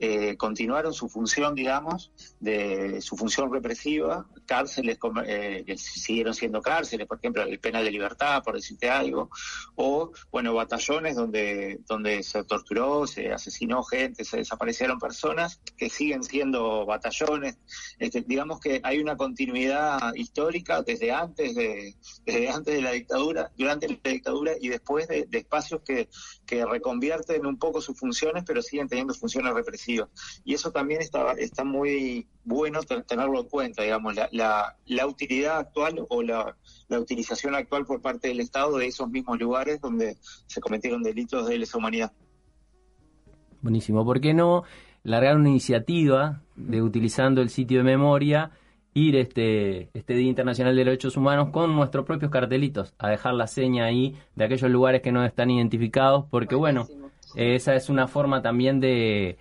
eh, 0.00 0.36
continuaron 0.36 0.92
su 0.92 1.08
función, 1.08 1.54
digamos, 1.54 2.10
de 2.40 3.00
su 3.00 3.16
función 3.16 3.52
represiva, 3.52 4.26
cárceles 4.44 4.98
eh, 5.24 5.62
que 5.64 5.78
siguieron 5.78 6.34
siendo 6.34 6.60
cárceles, 6.60 7.06
por 7.06 7.18
ejemplo, 7.18 7.42
el 7.42 7.60
penal 7.60 7.84
de 7.84 7.92
libertad, 7.92 8.42
por 8.42 8.54
decirte 8.54 8.90
algo, 8.90 9.30
o, 9.76 10.10
bueno, 10.32 10.52
batallones 10.52 11.14
donde, 11.14 11.80
donde 11.86 12.24
se 12.24 12.42
torturó, 12.42 13.06
se 13.06 13.32
asesinó 13.32 13.84
gente, 13.84 14.24
se 14.24 14.38
desaparecieron 14.38 14.98
personas, 14.98 15.60
que 15.76 15.88
siguen 15.88 16.24
siendo 16.24 16.84
batallones. 16.86 17.58
Este, 17.98 18.22
digamos 18.22 18.58
que 18.58 18.80
hay 18.82 18.98
una 18.98 19.16
continuidad 19.16 20.12
histórica 20.14 20.82
desde 20.82 21.12
antes 21.12 21.54
de, 21.54 21.94
desde 22.26 22.48
antes 22.50 22.74
de 22.74 22.82
la 22.82 22.90
dictadura, 22.90 23.52
durante 23.56 23.88
la 23.88 24.10
dictadura 24.10 24.52
y 24.60 24.68
después 24.68 25.06
de, 25.06 25.28
espacios 25.30 25.82
que, 25.82 26.08
que 26.46 26.64
reconvierten 26.64 27.46
un 27.46 27.58
poco 27.58 27.80
sus 27.80 27.98
funciones, 27.98 28.44
pero 28.46 28.60
siguen 28.60 28.88
teniendo 28.88 29.14
funciones 29.14 29.52
represivas. 29.54 29.83
Y 29.86 30.54
eso 30.54 30.70
también 30.70 31.00
está, 31.00 31.32
está 31.32 31.64
muy 31.64 32.26
bueno 32.44 32.80
tenerlo 32.82 33.40
en 33.40 33.48
cuenta, 33.48 33.82
digamos, 33.82 34.14
la, 34.14 34.28
la, 34.32 34.76
la 34.86 35.06
utilidad 35.06 35.58
actual 35.58 36.04
o 36.08 36.22
la, 36.22 36.56
la 36.88 37.00
utilización 37.00 37.54
actual 37.54 37.86
por 37.86 38.00
parte 38.00 38.28
del 38.28 38.40
Estado 38.40 38.78
de 38.78 38.86
esos 38.86 39.08
mismos 39.08 39.38
lugares 39.38 39.80
donde 39.80 40.16
se 40.46 40.60
cometieron 40.60 41.02
delitos 41.02 41.48
de 41.48 41.58
lesa 41.58 41.78
humanidad. 41.78 42.12
Buenísimo. 43.62 44.04
¿Por 44.04 44.20
qué 44.20 44.34
no 44.34 44.64
largar 45.02 45.36
una 45.36 45.48
iniciativa 45.48 46.42
de 46.56 46.82
utilizando 46.82 47.40
el 47.40 47.50
sitio 47.50 47.78
de 47.78 47.84
memoria? 47.84 48.52
ir 48.94 49.16
este, 49.16 49.90
este 49.92 50.14
Día 50.14 50.28
Internacional 50.28 50.74
de 50.76 50.84
Derechos 50.84 51.16
Humanos 51.16 51.50
con 51.50 51.74
nuestros 51.74 52.06
propios 52.06 52.30
cartelitos, 52.30 52.94
a 52.98 53.08
dejar 53.08 53.34
la 53.34 53.48
seña 53.48 53.86
ahí 53.86 54.16
de 54.36 54.44
aquellos 54.44 54.70
lugares 54.70 55.02
que 55.02 55.12
no 55.12 55.24
están 55.24 55.50
identificados, 55.50 56.26
porque 56.30 56.54
bueno, 56.54 56.86
esa 57.34 57.74
es 57.74 57.88
una 57.88 58.06
forma 58.06 58.40
también 58.40 58.78
de, 58.78 59.36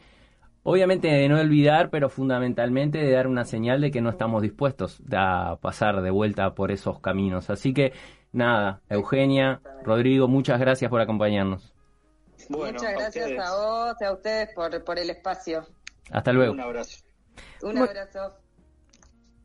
obviamente 0.63 1.08
de 1.08 1.30
no 1.30 1.39
olvidar, 1.39 1.89
pero 1.89 2.10
fundamentalmente 2.10 2.97
de 2.97 3.12
dar 3.12 3.28
una 3.28 3.45
señal 3.45 3.82
de 3.82 3.91
que 3.91 4.02
no 4.02 4.10
estamos 4.10 4.41
dispuestos 4.41 5.02
a 5.12 5.58
pasar 5.62 6.02
de 6.02 6.10
vuelta 6.10 6.56
por 6.56 6.71
esos 6.71 6.99
caminos. 6.99 7.49
Así 7.49 7.73
que 7.73 7.93
nada, 8.32 8.82
Eugenia, 8.89 9.62
Rodrigo, 9.84 10.28
muchas 10.28 10.60
gracias 10.60 10.89
por 10.89 11.02
acompañarnos. 11.02 11.73
muchas 12.49 12.93
gracias 12.93 13.32
a, 13.39 13.56
vos 13.56 13.95
y 13.99 14.06
a 14.06 14.12
ustedes 14.13 14.49
por, 14.56 14.84
por 14.84 14.97
el 14.97 15.10
espacio. 15.10 15.65
Hasta 16.12 16.32
luego. 16.34 16.54
Un 16.54 16.62
abrazo. 16.62 17.04
Un 17.62 17.78
abrazo. 17.78 18.42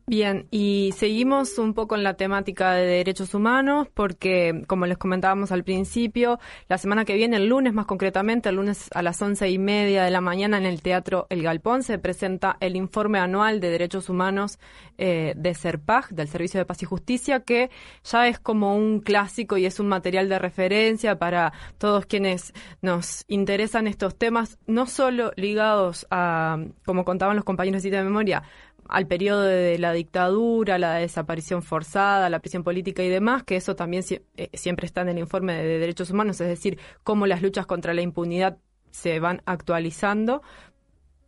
Bien, 0.09 0.47
y 0.49 0.91
seguimos 0.97 1.59
un 1.59 1.75
poco 1.75 1.93
en 1.93 2.01
la 2.01 2.15
temática 2.15 2.71
de 2.71 2.83
derechos 2.83 3.35
humanos 3.35 3.89
porque, 3.93 4.63
como 4.65 4.87
les 4.87 4.97
comentábamos 4.97 5.51
al 5.51 5.63
principio, 5.63 6.39
la 6.67 6.79
semana 6.79 7.05
que 7.05 7.13
viene, 7.13 7.37
el 7.37 7.45
lunes 7.45 7.75
más 7.75 7.85
concretamente, 7.85 8.49
el 8.49 8.55
lunes 8.55 8.89
a 8.95 9.03
las 9.03 9.21
once 9.21 9.47
y 9.51 9.59
media 9.59 10.03
de 10.03 10.09
la 10.09 10.19
mañana 10.19 10.57
en 10.57 10.65
el 10.65 10.81
Teatro 10.81 11.27
El 11.29 11.43
Galpón 11.43 11.83
se 11.83 11.99
presenta 11.99 12.57
el 12.59 12.75
informe 12.75 13.19
anual 13.19 13.59
de 13.59 13.69
derechos 13.69 14.09
humanos 14.09 14.57
eh, 14.97 15.35
de 15.37 15.53
SERPAG, 15.53 16.09
del 16.09 16.27
Servicio 16.27 16.59
de 16.59 16.65
Paz 16.65 16.81
y 16.81 16.87
Justicia, 16.87 17.41
que 17.41 17.69
ya 18.03 18.27
es 18.27 18.39
como 18.39 18.75
un 18.75 19.01
clásico 19.01 19.57
y 19.57 19.67
es 19.67 19.79
un 19.79 19.89
material 19.89 20.27
de 20.27 20.39
referencia 20.39 21.19
para 21.19 21.53
todos 21.77 22.07
quienes 22.07 22.51
nos 22.81 23.25
interesan 23.27 23.85
estos 23.85 24.17
temas, 24.17 24.57
no 24.65 24.87
solo 24.87 25.33
ligados 25.35 26.07
a, 26.09 26.57
como 26.83 27.05
contaban 27.05 27.35
los 27.35 27.45
compañeros 27.45 27.83
de 27.83 28.03
memoria, 28.03 28.41
al 28.89 29.07
periodo 29.07 29.43
de 29.43 29.77
la 29.77 29.93
dictadura, 29.93 30.79
la 30.79 30.95
desaparición 30.95 31.61
forzada, 31.61 32.29
la 32.29 32.39
prisión 32.39 32.63
política 32.63 33.03
y 33.03 33.09
demás, 33.09 33.43
que 33.43 33.55
eso 33.55 33.75
también 33.75 34.03
eh, 34.35 34.49
siempre 34.53 34.87
está 34.87 35.01
en 35.01 35.09
el 35.09 35.19
informe 35.19 35.53
de 35.53 35.77
derechos 35.77 36.09
humanos, 36.09 36.41
es 36.41 36.47
decir, 36.47 36.79
cómo 37.03 37.27
las 37.27 37.41
luchas 37.41 37.67
contra 37.67 37.93
la 37.93 38.01
impunidad 38.01 38.57
se 38.89 39.19
van 39.19 39.43
actualizando, 39.45 40.41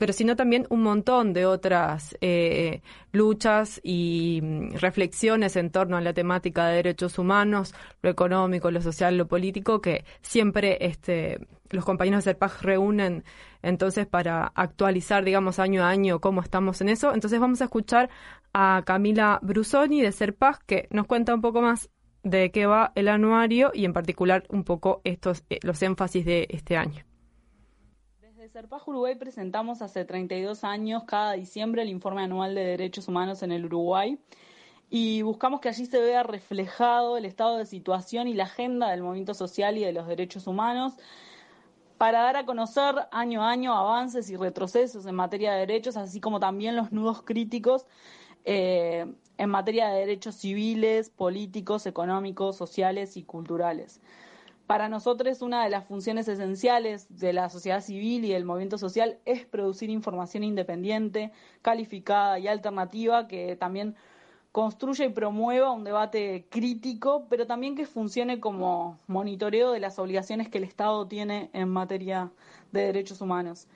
pero 0.01 0.13
sino 0.13 0.35
también 0.35 0.65
un 0.71 0.81
montón 0.81 1.31
de 1.31 1.45
otras 1.45 2.17
eh, 2.21 2.81
luchas 3.11 3.79
y 3.83 4.39
mm, 4.41 4.71
reflexiones 4.77 5.55
en 5.55 5.69
torno 5.69 5.95
a 5.95 6.01
la 6.01 6.11
temática 6.11 6.65
de 6.65 6.77
derechos 6.77 7.19
humanos, 7.19 7.75
lo 8.01 8.09
económico, 8.09 8.71
lo 8.71 8.81
social, 8.81 9.15
lo 9.15 9.27
político, 9.27 9.79
que 9.79 10.03
siempre 10.23 10.79
este, 10.81 11.45
los 11.69 11.85
compañeros 11.85 12.25
del 12.25 12.35
PAG 12.35 12.63
reúnen 12.63 13.23
entonces 13.61 14.07
para 14.07 14.47
actualizar, 14.55 15.23
digamos, 15.23 15.59
año 15.59 15.83
a 15.83 15.89
año 15.89 16.19
cómo 16.19 16.41
estamos 16.41 16.81
en 16.81 16.89
eso. 16.89 17.13
Entonces 17.13 17.39
vamos 17.39 17.61
a 17.61 17.65
escuchar 17.65 18.09
a 18.53 18.81
Camila 18.83 19.37
Brusoni 19.43 20.01
de 20.01 20.11
Serpag 20.11 20.65
que 20.65 20.87
nos 20.89 21.05
cuenta 21.05 21.35
un 21.35 21.41
poco 21.41 21.61
más 21.61 21.91
de 22.23 22.49
qué 22.49 22.65
va 22.65 22.91
el 22.95 23.07
anuario 23.07 23.69
y 23.71 23.85
en 23.85 23.93
particular 23.93 24.45
un 24.49 24.63
poco 24.63 25.01
estos 25.03 25.43
eh, 25.51 25.59
los 25.61 25.79
énfasis 25.83 26.25
de 26.25 26.47
este 26.49 26.75
año 26.75 27.05
Desde 28.41 28.53
Serpaj 28.53 28.87
Uruguay 28.87 29.13
presentamos 29.13 29.83
hace 29.83 30.03
32 30.03 30.63
años, 30.63 31.03
cada 31.03 31.33
diciembre, 31.33 31.83
el 31.83 31.89
informe 31.89 32.23
anual 32.23 32.55
de 32.55 32.65
derechos 32.65 33.07
humanos 33.07 33.43
en 33.43 33.51
el 33.51 33.65
Uruguay 33.65 34.17
y 34.89 35.21
buscamos 35.21 35.61
que 35.61 35.69
allí 35.69 35.85
se 35.85 35.99
vea 35.99 36.23
reflejado 36.23 37.17
el 37.17 37.25
estado 37.25 37.59
de 37.59 37.67
situación 37.67 38.27
y 38.27 38.33
la 38.33 38.45
agenda 38.45 38.89
del 38.89 39.03
movimiento 39.03 39.35
social 39.35 39.77
y 39.77 39.83
de 39.85 39.91
los 39.93 40.07
derechos 40.07 40.47
humanos 40.47 40.93
para 41.99 42.23
dar 42.23 42.35
a 42.35 42.47
conocer 42.47 42.95
año 43.11 43.43
a 43.43 43.51
año 43.51 43.75
avances 43.75 44.27
y 44.31 44.37
retrocesos 44.37 45.05
en 45.05 45.13
materia 45.13 45.51
de 45.51 45.59
derechos, 45.59 45.95
así 45.95 46.19
como 46.19 46.39
también 46.39 46.75
los 46.75 46.91
nudos 46.91 47.21
críticos 47.21 47.85
eh, 48.45 49.05
en 49.37 49.49
materia 49.51 49.89
de 49.89 49.99
derechos 49.99 50.33
civiles, 50.33 51.11
políticos, 51.11 51.85
económicos, 51.85 52.57
sociales 52.57 53.17
y 53.17 53.23
culturales. 53.23 54.01
Para 54.71 54.87
nosotros 54.87 55.41
una 55.41 55.65
de 55.65 55.69
las 55.69 55.83
funciones 55.83 56.29
esenciales 56.29 57.05
de 57.09 57.33
la 57.33 57.49
sociedad 57.49 57.81
civil 57.81 58.23
y 58.23 58.29
del 58.31 58.45
movimiento 58.45 58.77
social 58.77 59.17
es 59.25 59.45
producir 59.45 59.89
información 59.89 60.45
independiente, 60.45 61.33
calificada 61.61 62.39
y 62.39 62.47
alternativa 62.47 63.27
que 63.27 63.57
también 63.57 63.97
construya 64.53 65.03
y 65.03 65.09
promueva 65.09 65.71
un 65.71 65.83
debate 65.83 66.45
crítico, 66.49 67.25
pero 67.29 67.45
también 67.47 67.75
que 67.75 67.85
funcione 67.85 68.39
como 68.39 68.97
monitoreo 69.07 69.73
de 69.73 69.81
las 69.81 69.99
obligaciones 69.99 70.47
que 70.47 70.59
el 70.59 70.63
Estado 70.63 71.05
tiene 71.05 71.49
en 71.51 71.67
materia 71.67 72.31
de 72.71 72.83
derechos 72.83 73.19
humanos. 73.19 73.67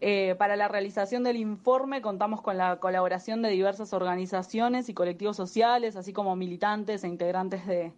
Eh, 0.00 0.34
para 0.38 0.56
la 0.56 0.66
realización 0.66 1.22
del 1.22 1.36
informe 1.36 2.02
contamos 2.02 2.42
con 2.42 2.56
la 2.56 2.80
colaboración 2.80 3.42
de 3.42 3.50
diversas 3.50 3.92
organizaciones 3.92 4.88
y 4.88 4.94
colectivos 4.94 5.36
sociales, 5.36 5.94
así 5.94 6.12
como 6.12 6.34
militantes 6.34 7.04
e 7.04 7.08
integrantes 7.08 7.64
de, 7.64 7.92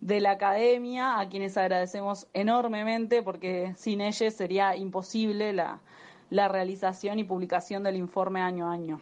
la 0.00 0.32
academia, 0.32 1.18
a 1.18 1.28
quienes 1.28 1.56
agradecemos 1.56 2.26
enormemente 2.32 3.22
porque 3.22 3.74
sin 3.76 4.00
ellos 4.00 4.34
sería 4.34 4.76
imposible 4.76 5.52
la 5.52 6.48
realización 6.48 7.18
y 7.18 7.24
publicación 7.24 7.82
del 7.82 7.96
informe 7.96 8.40
año 8.40 8.68
a 8.68 8.72
año. 8.72 9.00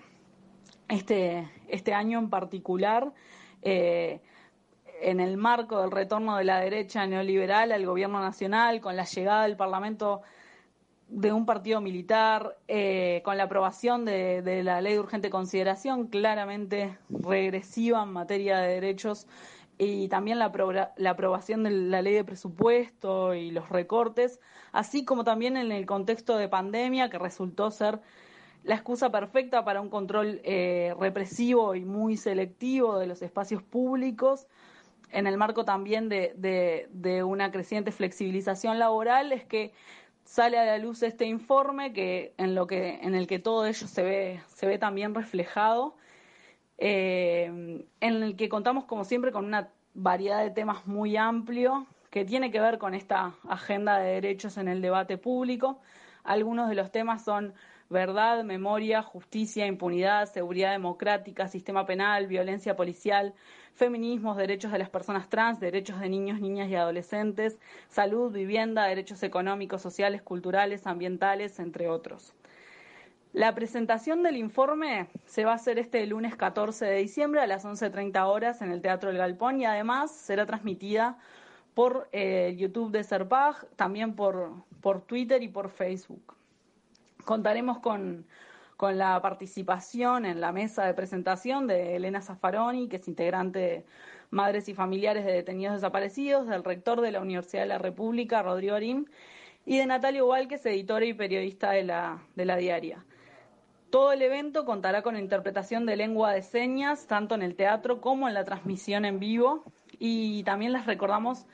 Este, 0.89 1.51
este 1.69 1.95
año 1.95 2.19
en 2.19 2.31
particular, 2.31 3.13
eh, 3.63 4.21
en 5.01 5.19
el 5.19 5.37
marco 5.37 5.81
del 5.81 5.91
retorno 5.91 6.37
de 6.37 6.45
la 6.45 6.61
derecha 6.61 7.07
neoliberal 7.07 7.73
al 7.73 7.85
gobierno 7.85 8.21
nacional, 8.21 8.81
con 8.81 8.95
la 8.97 9.05
llegada 9.05 9.43
del 9.43 9.57
Parlamento 9.57 10.23
de 11.09 11.33
un 11.33 11.45
partido 11.45 11.81
militar, 11.81 12.57
eh, 12.69 13.21
con 13.25 13.37
la 13.37 13.45
aprobación 13.45 14.05
de, 14.05 14.63
la 14.65 14.81
ley 14.81 14.95
de 14.95 15.01
urgente 15.01 15.29
consideración, 15.29 16.07
claramente 16.07 16.99
regresiva 17.11 18.03
en 18.03 18.13
materia 18.13 18.59
de 18.59 18.75
derechos, 18.75 19.27
y 19.79 20.09
también 20.09 20.39
la, 20.39 20.93
la, 20.97 21.11
aprobación 21.11 21.63
de 21.63 21.71
la 21.71 22.03
ley 22.03 22.15
de 22.15 22.25
presupuesto 22.25 23.35
y 23.35 23.51
los 23.51 23.69
recortes, 23.69 24.41
así 24.73 25.05
como 25.05 25.25
también 25.25 25.57
en 25.57 25.71
el 25.71 25.85
contexto 25.87 26.37
de 26.37 26.49
pandemia, 26.49 27.11
que 27.11 27.19
resultó 27.19 27.71
ser 27.71 28.01
la 28.63 28.75
excusa 28.75 29.11
perfecta 29.11 29.65
para 29.65 29.81
un 29.81 29.91
control 29.91 30.41
eh, 30.45 30.95
represivo 30.99 31.75
y 31.75 31.85
muy 31.85 32.17
selectivo 32.17 32.99
de 32.99 33.07
los 33.07 33.23
espacios 33.23 33.63
públicos, 33.63 34.47
en 35.11 35.27
el 35.27 35.37
marco 35.37 35.65
también 35.65 36.09
de, 36.09 37.23
una 37.25 37.53
creciente 37.53 37.93
flexibilización 37.93 38.79
laboral, 38.79 39.33
es 39.33 39.45
que 39.45 39.73
sale 40.25 40.59
a 40.59 40.65
la 40.65 40.79
luz 40.79 41.03
este 41.03 41.27
informe 41.27 41.93
que 41.93 42.35
en 42.39 42.57
lo 42.57 42.67
que 42.67 42.99
en 43.03 43.15
el 43.15 43.29
que 43.29 43.39
todo 43.39 43.65
ello 43.65 43.87
se 43.87 44.03
ve 44.03 44.41
se 44.49 44.67
ve 44.67 44.77
también 44.77 45.15
reflejado 45.15 45.95
eh, 46.79 47.85
en 48.01 48.23
el 48.23 48.37
que 48.37 48.49
contamos 48.49 48.85
como 48.85 49.05
siempre 49.05 49.33
con 49.33 49.45
una 49.45 49.71
variedad 49.95 50.43
de 50.43 50.51
temas 50.51 50.87
muy 50.87 51.17
amplio 51.17 51.87
que 52.11 52.25
tiene 52.25 52.51
que 52.51 52.61
ver 52.61 52.79
con 52.79 52.95
esta 52.95 53.35
agenda 53.49 53.99
de 53.99 54.13
derechos 54.15 54.57
en 54.59 54.69
el 54.69 54.83
debate 54.83 55.19
público 55.19 55.81
algunos 56.27 56.69
de 56.69 56.75
los 56.75 56.91
temas 56.91 57.25
son 57.25 57.55
verdad, 57.89 58.43
memoria, 58.43 59.03
justicia, 59.03 59.67
impunidad, 59.67 60.27
seguridad 60.27 60.73
democrática, 60.73 61.49
sistema 61.49 61.87
penal, 61.87 62.27
violencia 62.27 62.75
policial, 62.75 63.33
feminismos, 63.75 64.37
derechos 64.37 64.73
de 64.73 64.79
las 64.79 64.91
personas 64.91 65.29
trans, 65.29 65.61
derechos 65.61 66.01
de 66.01 66.09
niños, 66.09 66.41
niñas 66.41 66.69
y 66.69 66.75
adolescentes, 66.75 67.59
salud, 67.89 68.33
vivienda, 68.33 68.87
derechos 68.87 69.23
económicos, 69.23 69.83
sociales, 69.83 70.23
culturales, 70.23 70.87
ambientales, 70.87 71.59
entre 71.61 71.89
otros. 71.89 72.35
La 73.37 73.55
presentación 73.55 74.23
del 74.23 74.39
informe 74.39 75.09
se 75.27 75.45
va 75.45 75.53
a 75.53 75.57
hacer 75.57 75.79
este 75.79 76.07
lunes 76.07 76.37
14 76.37 76.87
de 76.87 76.97
diciembre 76.97 77.43
a 77.43 77.47
las 77.47 77.67
11.30 77.67 78.25
horas 78.25 78.63
en 78.63 78.73
el 78.73 78.81
Teatro 78.81 79.11
del 79.11 79.19
Galpón 79.19 79.61
y 79.61 79.67
además 79.67 80.11
será 80.11 80.47
transmitida 80.47 81.19
por 81.75 82.09
eh, 82.13 82.55
YouTube 82.57 82.93
de 82.93 83.05
Serpag, 83.05 83.69
también 83.77 84.17
por, 84.17 84.53
por 84.81 85.03
Twitter 85.03 85.43
y 85.43 85.49
por 85.49 85.69
Facebook. 85.69 86.35
Contaremos 87.27 87.81
con, 87.81 88.25
la 88.81 89.21
participación 89.21 90.25
en 90.25 90.41
la 90.41 90.51
mesa 90.53 90.87
de 90.87 90.95
presentación 90.95 91.67
de 91.67 91.97
Elena 91.97 92.23
Zaffaroni, 92.23 92.89
que 92.89 92.97
es 92.97 93.07
integrante 93.07 93.59
de 93.59 93.85
Madres 94.31 94.67
y 94.71 94.75
Familiares 94.75 95.27
de 95.27 95.33
Detenidos 95.33 95.75
Desaparecidos, 95.75 96.47
del 96.47 96.65
rector 96.65 97.03
de 97.03 97.11
la 97.11 97.21
Universidad 97.21 97.65
de 97.65 97.69
la 97.69 97.79
República, 97.79 98.43
Rodrigo 98.43 98.77
Arín, 98.77 99.11
y 99.67 99.77
de 99.77 99.85
Natalia 99.85 100.25
Ubal, 100.25 100.49
que 100.49 100.55
es 100.55 100.65
editora 100.65 101.05
y 101.05 101.13
periodista 101.13 101.73
de 101.73 101.83
la, 101.83 102.23
de 102.35 102.47
la 102.47 102.57
diaria. 102.57 103.05
Todo 103.91 104.13
el 104.13 104.21
evento 104.21 104.65
contará 104.65 105.03
con 105.03 105.17
interpretación 105.17 105.87
de 105.87 105.97
lengua 105.97 106.33
de 106.33 106.43
señas, 106.43 107.07
tanto 107.07 107.35
en 107.35 107.43
el 107.43 107.55
teatro 107.55 108.01
como 108.01 108.27
en 108.27 108.35
la 108.35 108.45
transmisión 108.45 109.05
en 109.05 109.21
vivo, 109.21 109.63
y 109.99 110.43
también 110.43 110.73
les 110.73 110.87
recordamos 110.87 111.47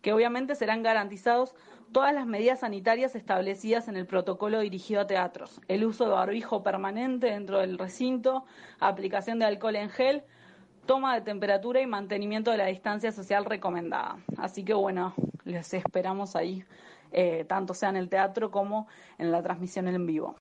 que 0.00 0.12
obviamente 0.12 0.54
serán 0.54 0.82
garantizados 0.82 1.54
todas 1.92 2.14
las 2.14 2.26
medidas 2.26 2.60
sanitarias 2.60 3.16
establecidas 3.16 3.88
en 3.88 3.96
el 3.96 4.06
protocolo 4.06 4.60
dirigido 4.60 5.00
a 5.00 5.06
teatros, 5.06 5.60
el 5.66 5.84
uso 5.84 6.04
de 6.04 6.12
barbijo 6.12 6.62
permanente 6.62 7.26
dentro 7.26 7.58
del 7.58 7.76
recinto, 7.76 8.44
aplicación 8.78 9.40
de 9.40 9.46
alcohol 9.46 9.76
en 9.76 9.90
gel, 9.90 10.22
toma 10.86 11.14
de 11.14 11.22
temperatura 11.22 11.80
y 11.80 11.86
mantenimiento 11.86 12.52
de 12.52 12.58
la 12.58 12.66
distancia 12.66 13.12
social 13.12 13.44
recomendada. 13.44 14.18
Así 14.38 14.64
que 14.64 14.74
bueno, 14.74 15.14
les 15.44 15.74
esperamos 15.74 16.36
ahí, 16.36 16.64
eh, 17.12 17.44
tanto 17.48 17.74
sea 17.74 17.88
en 17.88 17.96
el 17.96 18.08
teatro 18.08 18.52
como 18.52 18.86
en 19.18 19.32
la 19.32 19.42
transmisión 19.42 19.88
en 19.88 20.06
vivo. 20.06 20.28